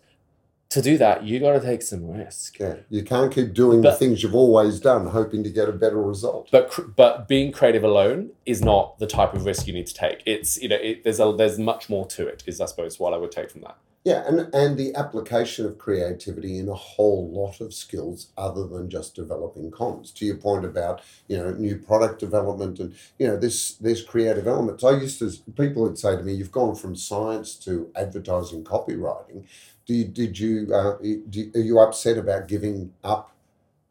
[0.70, 2.58] To do that, you got to take some risk.
[2.58, 6.02] yeah, you can't keep doing the things you've always done, hoping to get a better
[6.02, 6.48] result.
[6.50, 10.22] but but being creative alone is not the type of risk you need to take.
[10.26, 12.42] It's you know it, there's a there's much more to it.
[12.46, 13.78] Is I suppose what I would take from that.
[14.04, 18.88] Yeah, and, and the application of creativity in a whole lot of skills other than
[18.88, 20.14] just developing comms.
[20.14, 24.46] To your point about, you know, new product development and, you know, this there's creative
[24.46, 24.82] elements.
[24.82, 29.44] I used to people would say to me, You've gone from science to advertising copywriting.
[29.86, 30.96] Do you, did you uh,
[31.28, 33.32] do, are you upset about giving up,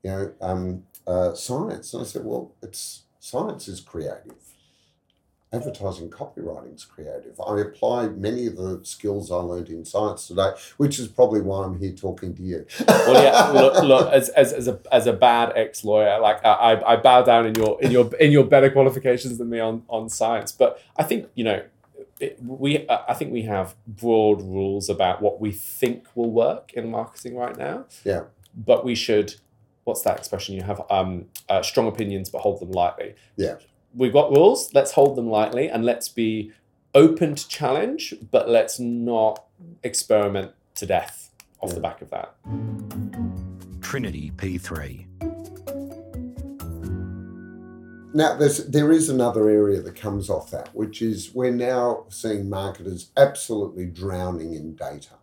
[0.03, 1.93] you know, um, uh, science?
[1.93, 4.46] And I said, Well, it's Science is creative.
[5.53, 7.39] Advertising copywriting is creative.
[7.39, 11.63] I apply many of the skills I learned in science today, which is probably why
[11.63, 12.65] I'm here talking to you.
[12.85, 13.51] well, yeah.
[13.61, 17.21] Look, look as, as, as a as a bad ex lawyer, like I, I bow
[17.21, 20.51] down in your in your in your better qualifications than me on on science.
[20.51, 21.63] But I think you know,
[22.19, 26.91] it, we I think we have broad rules about what we think will work in
[26.91, 27.85] marketing right now.
[28.03, 28.23] Yeah.
[28.53, 29.35] But we should.
[29.85, 30.55] What's that expression?
[30.55, 33.15] You have um, uh, strong opinions, but hold them lightly.
[33.37, 33.55] Yeah.
[33.97, 34.71] We've got rules.
[34.75, 36.51] Let's hold them lightly, and let's be
[36.93, 39.45] open to challenge, but let's not
[39.81, 41.31] experiment to death
[41.61, 42.35] off the back of that.
[43.79, 45.05] TrinityP3.
[48.13, 52.47] Now, there's there is another area that comes off that, which is we're now seeing
[52.47, 55.16] marketers absolutely drowning in data.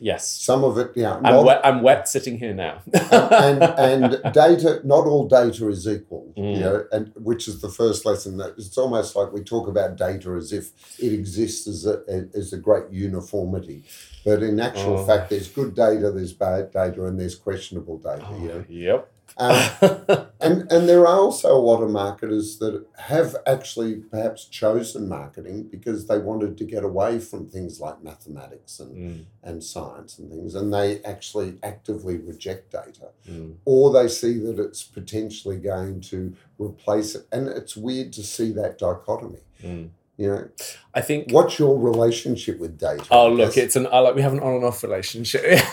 [0.00, 0.28] Yes.
[0.30, 2.82] Some of it, yeah, I'm not- wet, I'm wet sitting here now.
[2.92, 6.60] and and data not all data is equal you Mm.
[6.60, 10.30] know and which is the first lesson that it's almost like we talk about data
[10.32, 12.02] as if it exists as a
[12.34, 13.82] as a great uniformity
[14.24, 15.06] but in actual Oh.
[15.06, 18.64] fact there's good data there's bad data and there's questionable data you know?
[18.68, 19.10] yep.
[19.36, 19.70] Um,
[20.40, 25.64] and and there are also a lot of marketers that have actually perhaps chosen marketing
[25.64, 30.30] because they wanted to get away from things like mathematics and Mm, and science and
[30.30, 33.54] things, and they actually actively reject data, mm.
[33.64, 37.26] or they see that it's potentially going to replace it.
[37.30, 39.40] And it's weird to see that dichotomy.
[39.62, 39.90] Mm.
[40.18, 40.48] You know,
[40.94, 41.30] I think.
[41.30, 43.06] what's your relationship with data?
[43.08, 45.42] Oh look, it's an uh, like we have an on and off relationship.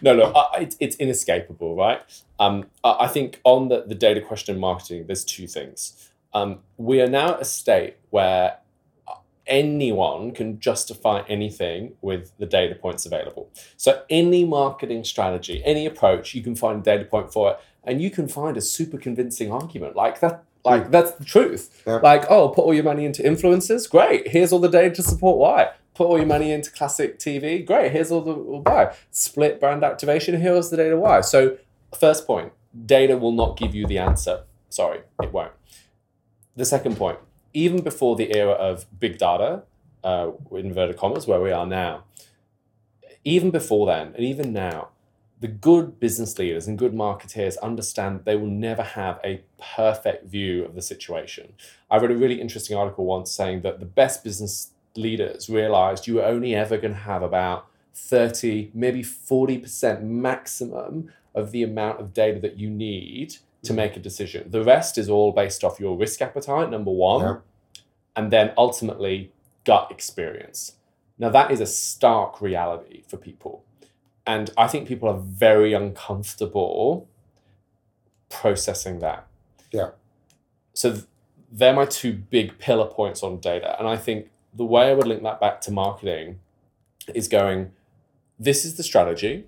[0.00, 2.00] no, no, uh, it, it's inescapable, right?
[2.38, 6.10] Um, I I think on the, the data question in marketing, there's two things.
[6.32, 8.58] Um, we are now at a state where
[9.46, 13.50] anyone can justify anything with the data points available.
[13.76, 18.00] So any marketing strategy, any approach, you can find a data point for it, and
[18.00, 20.44] you can find a super convincing argument like that.
[20.64, 21.82] Like that's the truth.
[21.86, 21.96] Yeah.
[21.96, 23.90] Like, oh, put all your money into influencers.
[23.90, 24.28] Great.
[24.28, 25.70] Here's all the data to support why.
[25.94, 27.66] Put all your money into classic TV.
[27.66, 27.92] Great.
[27.92, 28.94] Here's all the why.
[29.10, 30.40] Split brand activation.
[30.40, 31.20] Here's the data why.
[31.20, 31.58] So,
[31.98, 32.52] first point,
[32.86, 34.44] data will not give you the answer.
[34.70, 35.52] Sorry, it won't.
[36.56, 37.18] The second point,
[37.52, 39.64] even before the era of big data,
[40.04, 42.04] uh, inverted commas, where we are now,
[43.24, 44.88] even before then, and even now,
[45.42, 50.64] the good business leaders and good marketeers understand they will never have a perfect view
[50.64, 51.52] of the situation.
[51.90, 56.14] I read a really interesting article once saying that the best business leaders realized you
[56.14, 62.14] were only ever going to have about 30, maybe 40% maximum of the amount of
[62.14, 63.34] data that you need
[63.64, 63.76] to mm.
[63.76, 64.48] make a decision.
[64.48, 67.36] The rest is all based off your risk appetite, number one, Yeah.
[68.14, 69.32] and then ultimately
[69.64, 70.76] gut experience.
[71.18, 73.64] Now, that is a stark reality for people.
[74.26, 77.08] And I think people are very uncomfortable
[78.28, 79.26] processing that.
[79.72, 79.90] Yeah.
[80.74, 81.04] So th-
[81.50, 83.78] they're my two big pillar points on data.
[83.78, 86.38] And I think the way I would link that back to marketing
[87.14, 87.72] is going,
[88.38, 89.44] this is the strategy.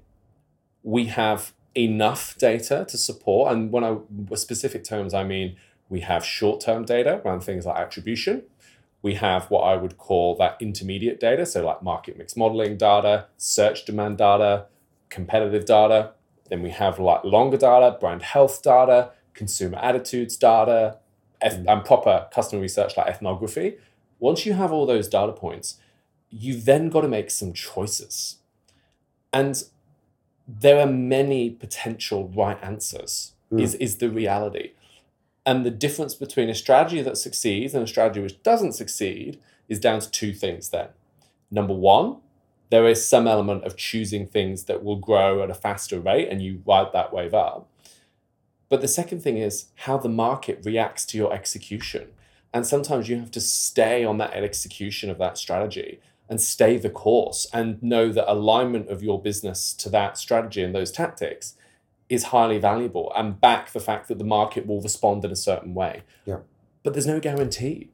[0.83, 3.53] We have enough data to support.
[3.53, 3.97] And when I
[4.29, 5.57] with specific terms, I mean
[5.89, 8.43] we have short-term data around things like attribution.
[9.05, 13.27] We have what I would call that intermediate data, so like market mix modeling data,
[13.37, 14.67] search demand data,
[15.11, 16.13] competitive data.
[16.49, 20.97] Then we have like longer data, brand health data, consumer attitudes data,
[21.43, 23.77] eth- and proper customer research like ethnography.
[24.19, 25.79] Once you have all those data points,
[26.31, 28.39] you've then got to make some choices.
[29.35, 29.63] And
[30.49, 33.61] there are many potential right answers, Mm.
[33.61, 34.73] is, is the reality.
[35.47, 39.81] And the difference between a strategy that succeeds and a strategy which doesn't succeed is
[39.81, 40.89] down to two things then.
[41.51, 42.17] Number one,
[42.71, 46.43] there is some element of choosing things that will grow at a faster rate and
[46.43, 47.69] you ride that wave up.
[48.69, 52.09] But the second thing is how the market reacts to your execution.
[52.53, 56.91] And sometimes you have to stay on that execution of that strategy and stay the
[56.91, 61.55] course and know that alignment of your business to that strategy and those tactics
[62.15, 65.75] is highly valuable and back the fact that the market will respond in a certain
[65.75, 66.03] way.
[66.25, 66.39] Yeah.
[66.83, 67.91] But there's no guarantee.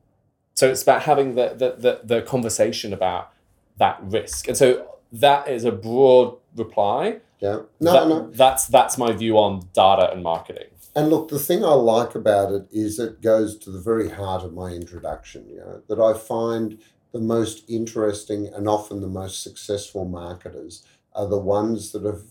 [0.55, 3.33] So it's about having the the, the, the conversation about
[3.79, 4.47] that risk.
[4.49, 4.68] And so
[5.12, 7.21] that is a broad reply.
[7.41, 7.61] Yeah.
[7.81, 8.31] No, That- no.
[8.31, 10.68] That's that's my view on data and marketing.
[10.95, 14.43] And look, the thing I like about it is it goes to the very heart
[14.43, 16.79] of my introduction, you know, that I find
[17.12, 22.23] the most interesting and often the most successful marketers are the ones that have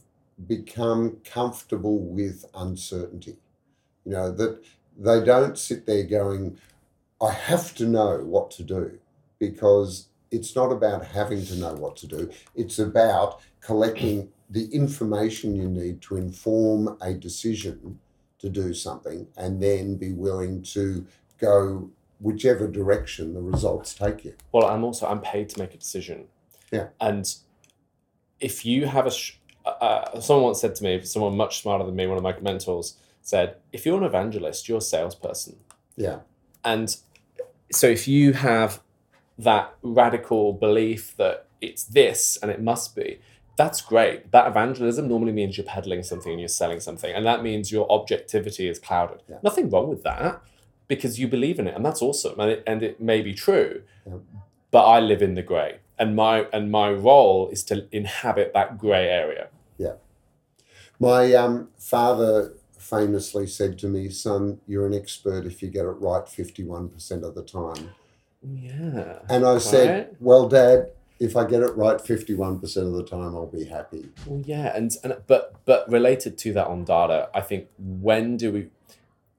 [0.48, 3.38] become comfortable with uncertainty.
[4.06, 4.64] You know, that
[4.98, 6.58] they don't sit there going,
[7.22, 9.00] I have to know what to do
[9.40, 12.30] because it's not about having to know what to do.
[12.56, 18.00] It's about collecting the information you need to inform a decision
[18.40, 21.06] to do something and then be willing to
[21.40, 24.34] go whichever direction the results take you.
[24.52, 26.26] Well, I'm also I'm paid to make a decision.
[26.72, 26.88] Yeah.
[27.00, 27.34] And
[28.40, 29.40] if you have a, sh-
[29.82, 32.38] uh, uh, someone once said to me, someone much smarter than me, one of my
[32.40, 35.58] mentors said, if you're an evangelist, you're a salesperson.
[35.96, 36.20] Yeah.
[36.64, 36.96] And
[37.72, 38.82] so if you have
[39.38, 43.20] that radical belief that it's this and it must be,
[43.56, 44.32] that's great.
[44.32, 47.14] That evangelism normally means you're peddling something and you're selling something.
[47.14, 49.22] And that means your objectivity is clouded.
[49.30, 49.40] Yeah.
[49.44, 50.42] Nothing wrong with that
[50.88, 52.40] because you believe in it and that's awesome.
[52.40, 53.82] And it, and it may be true.
[54.08, 54.14] Yeah.
[54.72, 55.80] But I live in the grey.
[55.98, 59.50] And my and my role is to inhabit that grey area.
[61.00, 65.92] My um, father famously said to me, son, you're an expert if you get it
[66.00, 67.92] right 51% of the time.
[68.42, 69.20] Yeah.
[69.30, 73.46] And I said, well, dad, if I get it right 51% of the time, I'll
[73.46, 74.10] be happy.
[74.26, 78.52] Well, yeah, and, and but but related to that on data, I think when do
[78.52, 78.70] we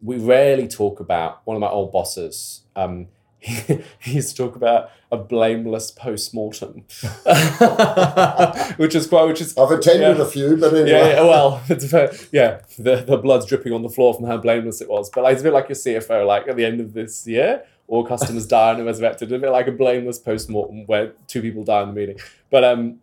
[0.02, 2.62] we rarely talk about one of my old bosses.
[2.76, 3.08] Um,
[3.40, 6.84] he, he used to talk about a blameless post mortem,
[8.76, 10.22] which is quite which is I've attended Yeah.
[10.22, 10.90] a few, but anyway.
[10.90, 11.58] yeah, yeah, well,
[11.90, 12.12] fair.
[12.32, 15.10] yeah, the, the blood's dripping on the floor from how blameless it was.
[15.10, 17.64] But like, it's a bit like your CFO, like at the end of this year,
[17.88, 19.32] all customers die and are resurrected.
[19.32, 22.18] A bit like a blameless post mortem where two people die in the meeting.
[22.50, 23.00] But um,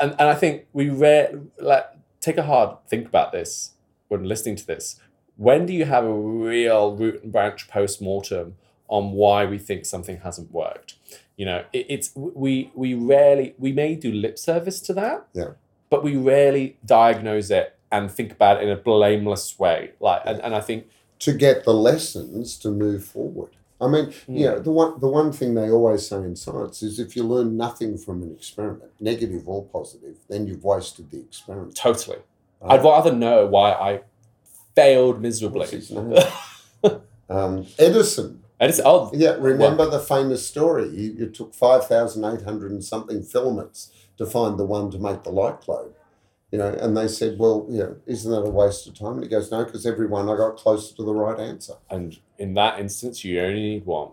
[0.00, 1.84] and and I think we rare like
[2.20, 3.72] take a hard think about this
[4.08, 4.98] when listening to this.
[5.36, 8.54] When do you have a real root and branch post mortem
[8.94, 10.94] on why we think something hasn't worked?
[11.36, 15.50] You know, it, it's we we rarely we may do lip service to that, yeah.
[15.90, 19.92] but we rarely diagnose it and think about it in a blameless way.
[19.98, 20.86] Like, and, and I think
[21.20, 23.50] to get the lessons to move forward.
[23.80, 27.00] I mean, you know, the one the one thing they always say in science is
[27.00, 31.74] if you learn nothing from an experiment, negative or positive, then you've wasted the experiment.
[31.74, 32.18] totally?
[32.62, 34.00] I'd rather know why I
[34.76, 35.60] failed miserably.
[35.60, 36.14] What's his name?
[37.28, 38.43] um, Edison.
[38.70, 40.88] It's oh Yeah, remember the famous story?
[40.88, 44.98] You, you took five thousand eight hundred and something filaments to find the one to
[44.98, 45.94] make the light globe.
[46.50, 49.24] You know, and they said, "Well, you know, isn't that a waste of time?" And
[49.24, 52.78] he goes, "No, because everyone I got closer to the right answer." and in that
[52.78, 54.10] instance, you only need one.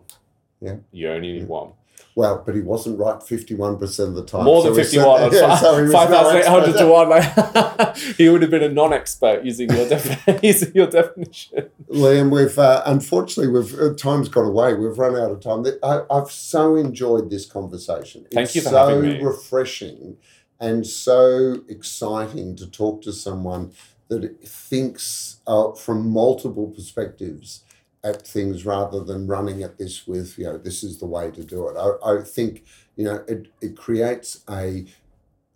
[0.59, 0.77] Yeah.
[0.91, 1.47] You only need mm.
[1.47, 1.73] one.
[2.15, 4.43] Well, but he wasn't right fifty-one percent of the time.
[4.43, 7.09] More than So he 51 on yeah, so he was no 5,800 to 1.
[7.09, 11.69] Like, he would have been a non expert using your, defi- using your definition.
[11.89, 14.73] Liam, we've uh, unfortunately we've uh, time's got away.
[14.73, 15.65] We've run out of time.
[15.83, 18.25] I, I've so enjoyed this conversation.
[18.31, 19.23] Thank it's you for so having me.
[19.23, 20.17] refreshing
[20.59, 23.71] and so exciting to talk to someone
[24.09, 27.63] that thinks uh, from multiple perspectives
[28.03, 31.43] at things rather than running at this with you know this is the way to
[31.43, 31.77] do it.
[31.77, 32.63] I, I think
[32.95, 34.85] you know it it creates a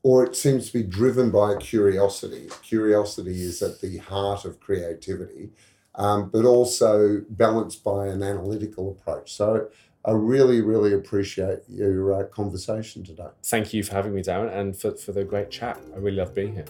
[0.04, 2.48] or it seems to be driven by a curiosity.
[2.62, 5.50] Curiosity is at the heart of creativity,
[5.96, 9.34] um, but also balanced by an analytical approach.
[9.34, 9.68] So
[10.06, 13.30] I really, really appreciate your uh, conversation today.
[13.44, 15.80] Thank you for having me, Darren, and for, for the great chat.
[15.92, 16.66] I really love being here.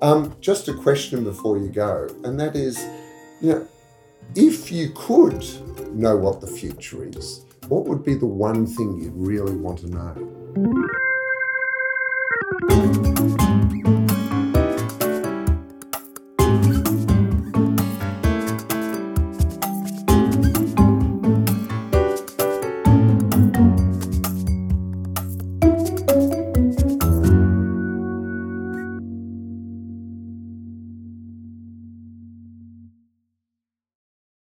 [0.00, 2.78] Um, just a question before you go, and that is,
[3.40, 3.68] you know,
[4.34, 5.44] if you could
[5.92, 9.88] know what the future is, what would be the one thing you'd really want to
[9.88, 11.09] know?